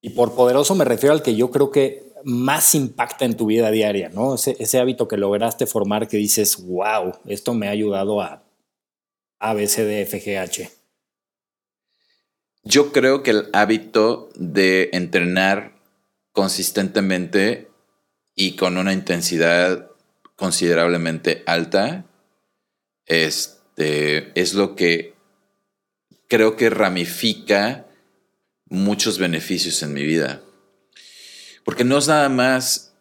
[0.00, 3.70] Y por poderoso me refiero al que yo creo que más impacta en tu vida
[3.70, 4.36] diaria, ¿no?
[4.36, 8.42] Ese, hábito que lograste formar que dices, wow, esto me ha ayudado a
[9.38, 10.70] A, B, C, D, F, G, H.
[12.64, 15.78] Yo creo que el hábito de entrenar
[16.32, 17.68] consistentemente
[18.34, 19.87] y con una intensidad
[20.38, 22.06] considerablemente alta
[23.04, 25.14] este, es lo que
[26.28, 27.86] creo que ramifica
[28.70, 30.40] muchos beneficios en mi vida.
[31.64, 32.94] Porque no es nada más,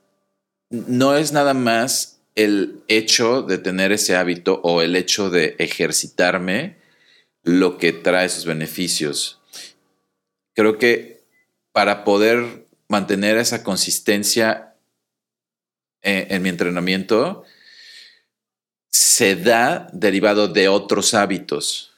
[0.70, 6.78] no es nada más el hecho de tener ese hábito o el hecho de ejercitarme
[7.44, 9.38] lo que trae esos beneficios
[10.58, 11.24] creo que
[11.72, 14.67] para poder mantener esa consistencia
[16.08, 17.44] en, mi entrenamiento,
[18.90, 21.92] se da derivado de otros hábitos.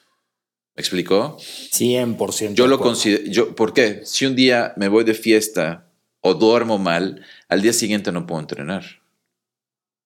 [0.75, 1.37] ¿Me explicó?
[1.37, 2.55] 100%.
[2.55, 4.01] Yo lo considero, yo, ¿por qué?
[4.05, 5.91] Si un día me voy de fiesta
[6.21, 9.01] o duermo mal, al día siguiente no puedo entrenar.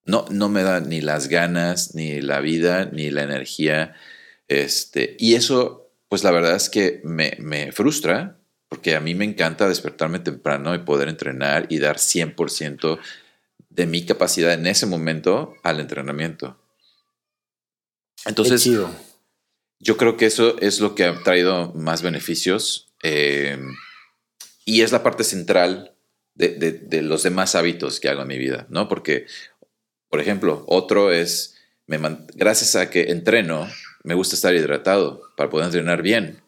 [0.05, 3.95] No, no me da ni las ganas, ni la vida, ni la energía.
[4.49, 8.37] Este, y eso, pues la verdad es que me, me frustra
[8.67, 12.97] porque a mí me encanta despertarme temprano y poder entrenar y dar 100%
[13.75, 16.59] de mi capacidad en ese momento al entrenamiento.
[18.25, 18.69] Entonces,
[19.79, 23.59] yo creo que eso es lo que ha traído más beneficios eh,
[24.65, 25.95] y es la parte central
[26.35, 28.87] de, los demás hábitos que hago en mi vida, ¿no?
[28.87, 29.27] Porque,
[30.09, 31.55] por ejemplo, otro es,
[31.85, 31.99] me,
[32.33, 33.67] gracias a que entreno,
[34.03, 36.43] me gusta estar hidratado para poder entrenar bien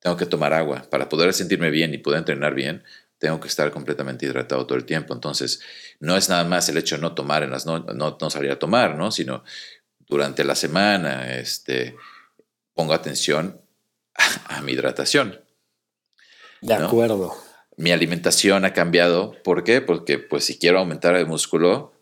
[0.00, 0.86] tengo que tomar agua.
[0.90, 2.82] Para poder sentirme bien y poder entrenar bien,
[3.20, 5.12] tengo que estar completamente hidratado todo el tiempo.
[5.12, 5.60] Entonces,
[6.00, 8.58] no es nada más el hecho de no tomar en las no, no, salir a
[8.58, 9.12] tomar, ¿no?
[9.12, 9.44] Sino
[10.08, 11.94] durante la semana, este,
[12.74, 13.60] pongo atención
[14.48, 15.38] a, mi hidratación.
[16.62, 17.36] De acuerdo.
[17.76, 19.36] Mi alimentación ha cambiado.
[19.44, 19.82] ¿Por qué?
[19.82, 21.92] Porque, pues, si quiero aumentar el músculo,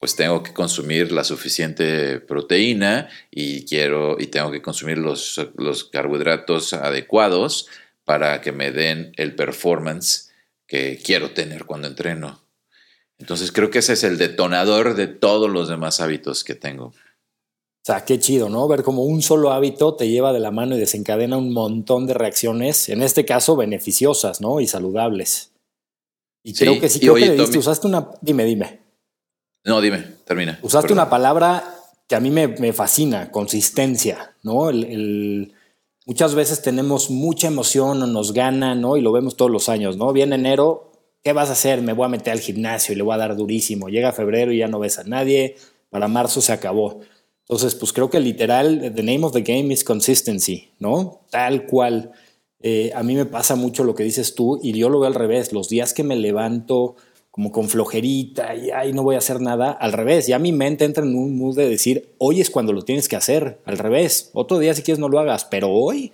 [0.00, 5.84] pues tengo que consumir la suficiente proteína y quiero y tengo que consumir los, los
[5.84, 7.68] carbohidratos adecuados
[8.04, 10.29] para que me den el performance
[10.70, 12.40] que quiero tener cuando entreno.
[13.18, 16.86] Entonces creo que ese es el detonador de todos los demás hábitos que tengo.
[16.86, 18.68] O sea, qué chido, ¿no?
[18.68, 22.14] Ver como un solo hábito te lleva de la mano y desencadena un montón de
[22.14, 24.60] reacciones, en este caso beneficiosas, ¿no?
[24.60, 25.52] Y saludables.
[26.44, 28.08] Y creo que sí, creo que le diste, usaste una...
[28.20, 28.80] Dime, dime.
[29.64, 30.58] No, dime, termina.
[30.62, 31.64] Usaste una palabra
[32.06, 34.70] que a mí me, fascina, consistencia, ¿no?
[36.10, 38.96] Muchas veces tenemos mucha emoción o nos gana, ¿no?
[38.96, 40.12] Y lo vemos todos los años, ¿no?
[40.12, 40.90] Viene enero,
[41.22, 41.82] ¿qué vas a hacer?
[41.82, 43.88] Me voy a meter al gimnasio y le voy a dar durísimo.
[43.88, 45.54] Llega febrero y ya no ves a nadie,
[45.88, 46.98] para marzo se acabó.
[47.42, 51.20] Entonces, pues creo que literal, the name of the game is consistency, ¿no?
[51.30, 52.10] Tal cual.
[52.62, 55.14] Eh, a mí me pasa mucho lo que dices tú y yo lo veo al
[55.14, 55.52] revés.
[55.52, 56.96] Los días que me levanto
[57.30, 59.70] como con flojerita y ay, no voy a hacer nada.
[59.70, 62.82] Al revés, ya mi mente entra en un mood de decir, hoy es cuando lo
[62.82, 63.60] tienes que hacer.
[63.64, 66.12] Al revés, otro día si quieres no lo hagas, pero hoy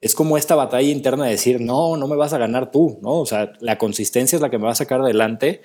[0.00, 3.20] es como esta batalla interna de decir, no, no me vas a ganar tú, ¿no?
[3.20, 5.62] O sea, la consistencia es la que me va a sacar adelante.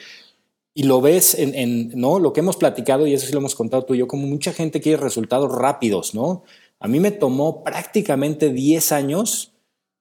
[0.74, 2.20] Y lo ves en, ¿no?
[2.20, 4.54] Lo que hemos platicado, y eso sí lo hemos contado tú y yo, como mucha
[4.54, 6.44] gente quiere resultados rápidos, ¿no?
[6.80, 9.52] A mí me tomó prácticamente 10 años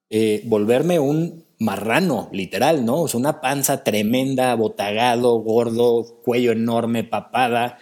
[0.09, 3.03] eh, volverme un marrano, literal, ¿no?
[3.03, 7.79] O sea, una panza tremenda, botagado, gordo, cuello enorme, papada.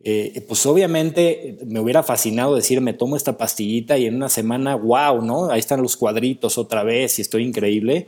[0.00, 4.76] Eh, pues obviamente me hubiera fascinado decir, me tomo esta pastillita y en una semana,
[4.76, 5.50] wow, ¿no?
[5.50, 8.06] Ahí están los cuadritos otra vez y estoy increíble.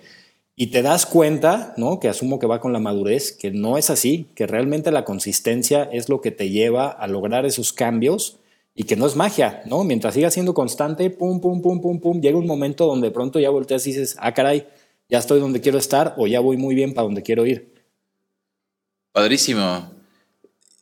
[0.55, 2.01] Y te das cuenta, ¿no?
[2.01, 5.85] Que asumo que va con la madurez, que no es así, que realmente la consistencia
[5.93, 8.39] es lo que te lleva a lograr esos cambios
[8.75, 9.83] y que no es magia, ¿no?
[9.83, 13.51] Mientras sigas siendo constante, pum, pum, pum, pum, pum, llega un momento donde pronto ya
[13.51, 14.69] volteas y dices, ah, caray,
[15.09, 17.73] ya estoy donde quiero estar o ya voy muy bien para donde quiero ir.
[19.13, 19.93] Padrísimo.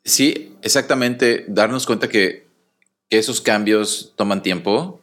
[0.04, 2.46] Sí, exactamente, darnos cuenta que,
[3.10, 5.00] esos cambios toman tiempo,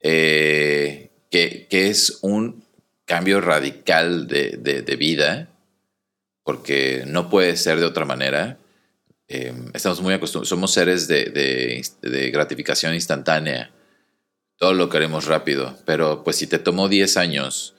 [0.00, 2.64] eh, que, es un
[3.04, 5.48] cambio radical de, vida,
[6.42, 8.58] porque no puede ser de otra manera.
[9.28, 13.70] Em, estamos muy acostumbrados, somos seres de, gratificación instantánea.
[14.56, 17.74] Todo lo queremos rápido, pero pues si te tomó 10 años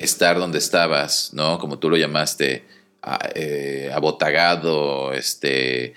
[0.00, 1.58] estar donde estabas, ¿no?
[1.58, 2.64] Como tú lo llamaste,
[3.34, 5.94] eh, abotagado, este,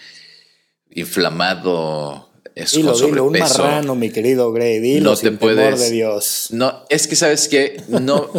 [0.91, 5.89] inflamado, es dilo, dilo, un marrano, mi querido Grey, dilo no sin te puedes, de
[5.89, 6.49] Dios.
[6.51, 8.29] No, es que sabes que no,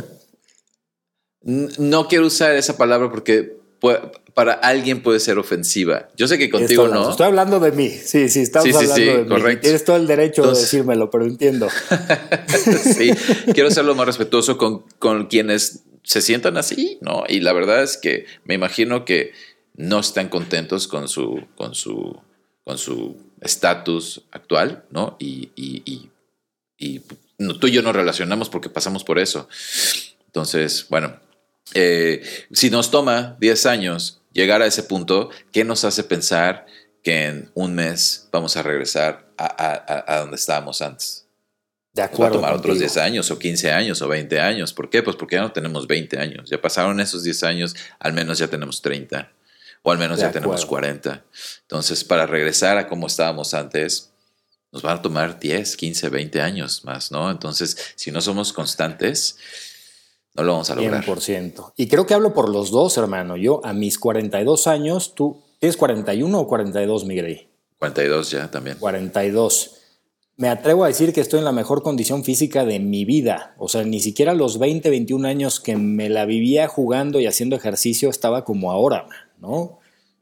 [1.40, 3.56] no quiero usar esa palabra porque
[4.35, 6.09] para alguien puede ser ofensiva.
[6.16, 7.11] Yo sé que contigo no.
[7.11, 7.89] Estoy hablando de mí.
[7.89, 9.61] Sí, sí, estamos hablando de mí.
[9.61, 11.68] Tienes todo el derecho de decírmelo, pero entiendo.
[12.97, 13.12] sí,
[13.55, 17.24] quiero ser lo más respetuoso con, con quienes se sientan así, ¿no?
[17.28, 19.32] Y la verdad es que me imagino que
[19.76, 22.20] no están contentos con su, con su,
[22.64, 25.16] con su estatus actual, ¿no?
[25.20, 26.11] Y, y,
[26.76, 27.01] y,
[27.61, 29.49] tú y yo nos relacionamos porque pasamos por eso.
[30.26, 31.20] Entonces, bueno,
[31.72, 32.22] eh,
[32.53, 36.66] si nos toma 10 años llegar a ese punto, ¿qué nos hace pensar
[37.03, 41.26] que en un mes vamos a regresar a, a, a donde estábamos antes?
[41.95, 42.41] De acuerdo.
[42.41, 44.72] Va a tomar otros 10 años o 15 años o 20 años.
[44.72, 45.03] ¿Por qué?
[45.03, 46.51] Pues porque ya no tenemos 20 años.
[46.51, 49.32] Ya pasaron esos 10 años, al menos ya tenemos 30
[49.82, 51.24] o al menos ya tenemos 40.
[51.61, 54.11] Entonces, para regresar a como estábamos antes,
[54.72, 57.30] nos van a tomar 10, 15, 20 años más, ¿no?
[57.30, 59.37] Entonces, si no somos constantes,
[60.35, 61.05] no lo vamos a lograr.
[61.05, 61.72] 100%.
[61.76, 63.37] Y creo que hablo por los dos, hermano.
[63.37, 67.49] Yo a mis 42 años, ¿tú tienes 41 o 42, Miguel?
[67.78, 68.76] 42 ya también.
[68.78, 69.80] 42
[70.37, 73.55] me atrevo a decir que estoy en la mejor condición física de mi vida.
[73.59, 77.55] O sea, ni siquiera los 20, 21 años que me la vivía jugando y haciendo
[77.55, 79.07] ejercicio estaba como ahora,
[79.39, 79.78] ¿no?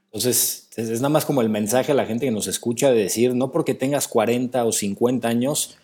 [0.07, 3.35] Entonces, es nada más como el mensaje a la gente que nos escucha de decir,
[3.35, 5.79] no porque tengas 40 o 50 años,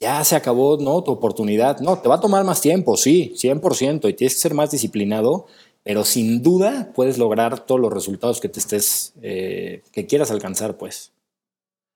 [0.00, 1.02] ya se acabó, ¿no?
[1.02, 1.80] Tu oportunidad.
[1.80, 5.46] No, te va a tomar más tiempo, sí, 100%, y tienes que ser más disciplinado,
[5.82, 10.76] pero sin duda puedes lograr todos los resultados que te estés, eh, que quieras alcanzar,
[10.76, 11.12] pues.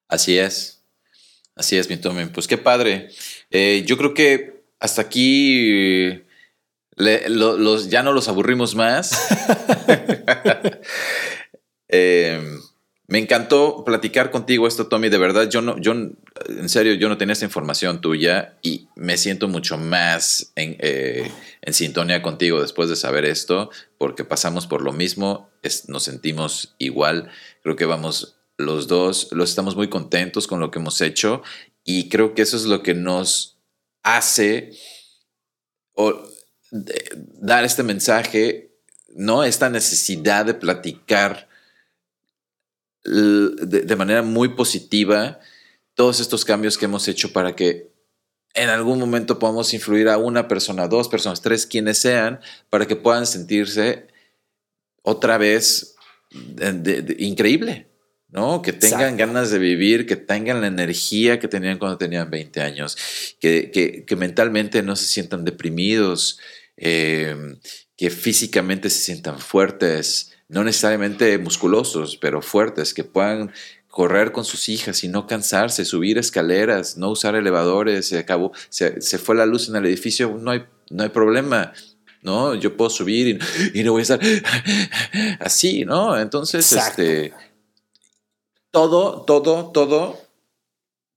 [0.09, 0.83] Así es.
[1.55, 2.27] Así es, mi Tommy.
[2.27, 3.11] Pues qué padre.
[3.51, 6.23] Eh, yo creo que hasta aquí
[6.97, 9.29] los, ya no los aburrimos más.
[11.89, 12.59] Em,
[13.13, 15.11] me encantó platicar contigo esto, Tommy.
[15.11, 19.19] De verdad, yo no, yo, en serio, yo no tenía esta información tuya y me
[19.19, 21.31] siento mucho más en, eh,
[21.73, 25.51] sintonía contigo después de saber esto, porque pasamos por lo mismo,
[25.89, 27.31] nos sentimos igual.
[27.63, 31.43] Creo que vamos los dos los estamos muy contentos con lo que hemos hecho
[31.85, 33.59] y creo que eso es lo que nos
[34.03, 34.71] hace
[37.43, 38.71] dar este mensaje,
[39.15, 39.45] ¿no?
[39.45, 41.52] Esta necesidad de platicar
[43.05, 45.41] de, manera muy positiva
[45.95, 47.91] todos estos cambios que hemos hecho para que
[48.55, 52.41] en algún momento podamos influir a una persona, dos personas, tres, quienes sean,
[52.71, 54.09] para que puedan sentirse
[55.03, 55.97] otra vez
[57.19, 57.89] increíble.
[58.29, 58.63] ¿no?
[58.63, 62.97] Que tengan ganas de vivir, que tengan la energía que tenían cuando tenían 20 años,
[63.39, 63.71] que,
[64.07, 66.39] que, mentalmente no se sientan deprimidos,
[66.79, 67.37] eh,
[67.95, 73.53] que físicamente se sientan fuertes, no necesariamente musculosos, pero fuertes, que puedan
[73.89, 79.01] correr con sus hijas y no cansarse, subir escaleras, no usar elevadores, se acabó, se,
[79.19, 81.73] fue la luz en el edificio, no hay, no hay problema.
[82.21, 82.55] ¿no?
[82.55, 83.41] Yo puedo subir
[83.73, 84.21] y, y no voy a estar
[85.41, 86.19] así, ¿no?
[86.21, 87.33] Entonces, este,
[88.71, 90.21] todo, todo, todo,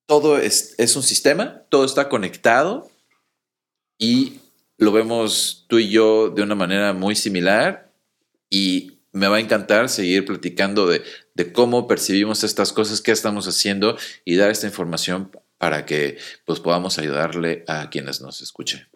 [0.05, 2.89] todo es, es un sistema, todo está conectado
[3.97, 4.39] y
[4.77, 7.91] lo vemos tú y yo de una manera muy similar
[8.49, 11.01] y me va a encantar seguir platicando de,
[11.33, 16.59] de, cómo percibimos estas cosas, qué estamos haciendo y dar esta información para que pues,
[16.59, 18.87] podamos ayudarle a quienes nos escuchen.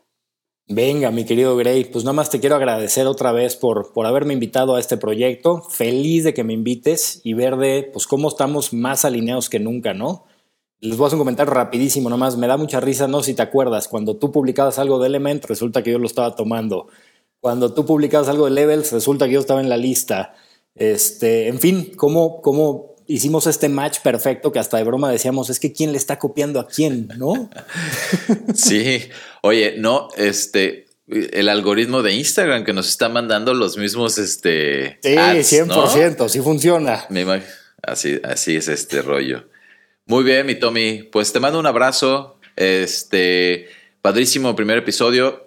[0.67, 4.33] Venga, mi querido Gray, pues nada más te quiero agradecer otra vez por, por haberme
[4.33, 5.63] invitado a este proyecto.
[5.63, 9.93] Feliz de que me invites y ver de pues cómo estamos más alineados que nunca,
[9.93, 10.25] ¿no?
[10.81, 12.37] Les voy a hacer un comentario rapidísimo nomás.
[12.37, 15.81] Me da mucha risa, no si te acuerdas, cuando tú publicabas algo de Element, resulta
[15.81, 16.87] que yo lo estaba tomando.
[17.41, 20.35] Cuando tú publicabas algo de Levels, resulta que yo estaba en la lista.
[20.75, 25.59] Este, en fin, cómo, cómo hicimos este match perfecto que hasta de broma decíamos, es
[25.59, 27.49] que quién le está copiando a quién, ¿no?
[28.53, 29.09] sí,
[29.41, 35.15] oye, no, este, el algoritmo de Instagram que nos está mandando los mismos este Sí,
[35.15, 37.05] 100%, sí funciona.
[37.81, 39.45] así así es este rollo.
[40.05, 42.39] Muy bien, mi Tommy, pues te mando un abrazo.
[42.55, 43.67] Este,
[44.01, 45.45] padrísimo primer episodio.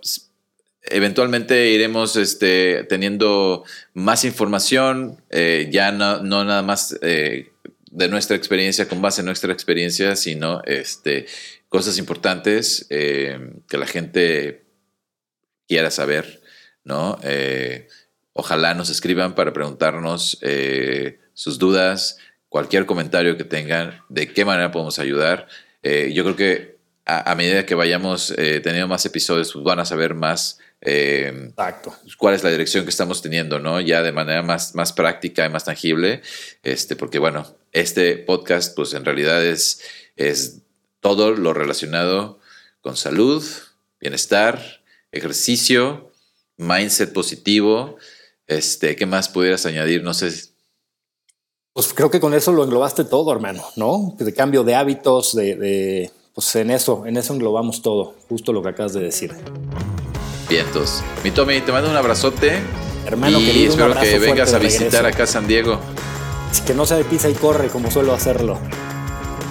[0.85, 3.65] Eventualmente iremos este, teniendo
[3.95, 7.53] más información, eh, ya no, no, nada más eh,
[7.93, 11.27] de nuestra experiencia, con base en nuestra experiencia, sino este,
[11.69, 14.65] cosas importantes eh, que la gente
[15.69, 16.43] quiera saber,
[16.85, 17.19] ¿no?
[18.35, 20.39] ojalá nos escriban para preguntarnos
[21.33, 22.19] sus dudas,
[22.49, 25.47] cualquier comentario que tengan, de qué manera podemos ayudar.
[25.83, 30.59] yo creo que a, medida que vayamos teniendo más episodios, pues van a saber más
[30.85, 31.53] eh,
[32.19, 33.81] cuál es la dirección que estamos teniendo, ¿no?
[33.81, 36.23] Ya de manera más, más práctica y más tangible,
[36.65, 39.81] este, porque bueno, este podcast pues en realidad es,
[40.17, 40.63] es
[41.01, 42.41] todo lo relacionado
[42.81, 43.45] con salud,
[44.01, 46.11] bienestar, ejercicio,
[46.57, 47.97] mindset positivo,
[48.49, 50.03] este, ¿qué más pudieras añadir?
[50.03, 50.33] No sé.
[51.73, 54.17] Pues creo que con eso lo englobaste todo, hermano, ¿no?
[54.19, 58.63] De cambio de hábitos, de, de pues en eso, en eso englobamos todo, justo lo
[58.63, 59.33] que acabas de decir.
[60.53, 61.03] Vientos.
[61.25, 62.59] Mi Tommy, te mando un abrazote.
[63.07, 65.81] Hermano y querido, espero que vengas a visitar acá San Diego.
[66.67, 68.59] Que no sea de pisa y corre como suelo hacerlo.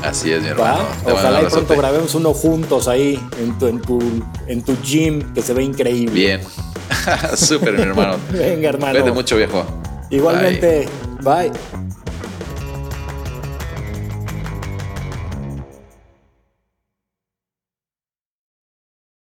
[0.04, 0.84] Así es, mi hermano.
[1.04, 5.42] Ojalá y pronto grabemos uno juntos ahí en tu, en, tu, en tu gym, que
[5.42, 6.14] se ve increíble.
[6.14, 6.42] Bien.
[7.36, 8.18] Súper, mi hermano.
[8.32, 8.92] Venga, hermano.
[8.92, 9.66] Cuídate mucho, viejo.
[10.12, 10.88] Igualmente.
[11.24, 11.52] Bye.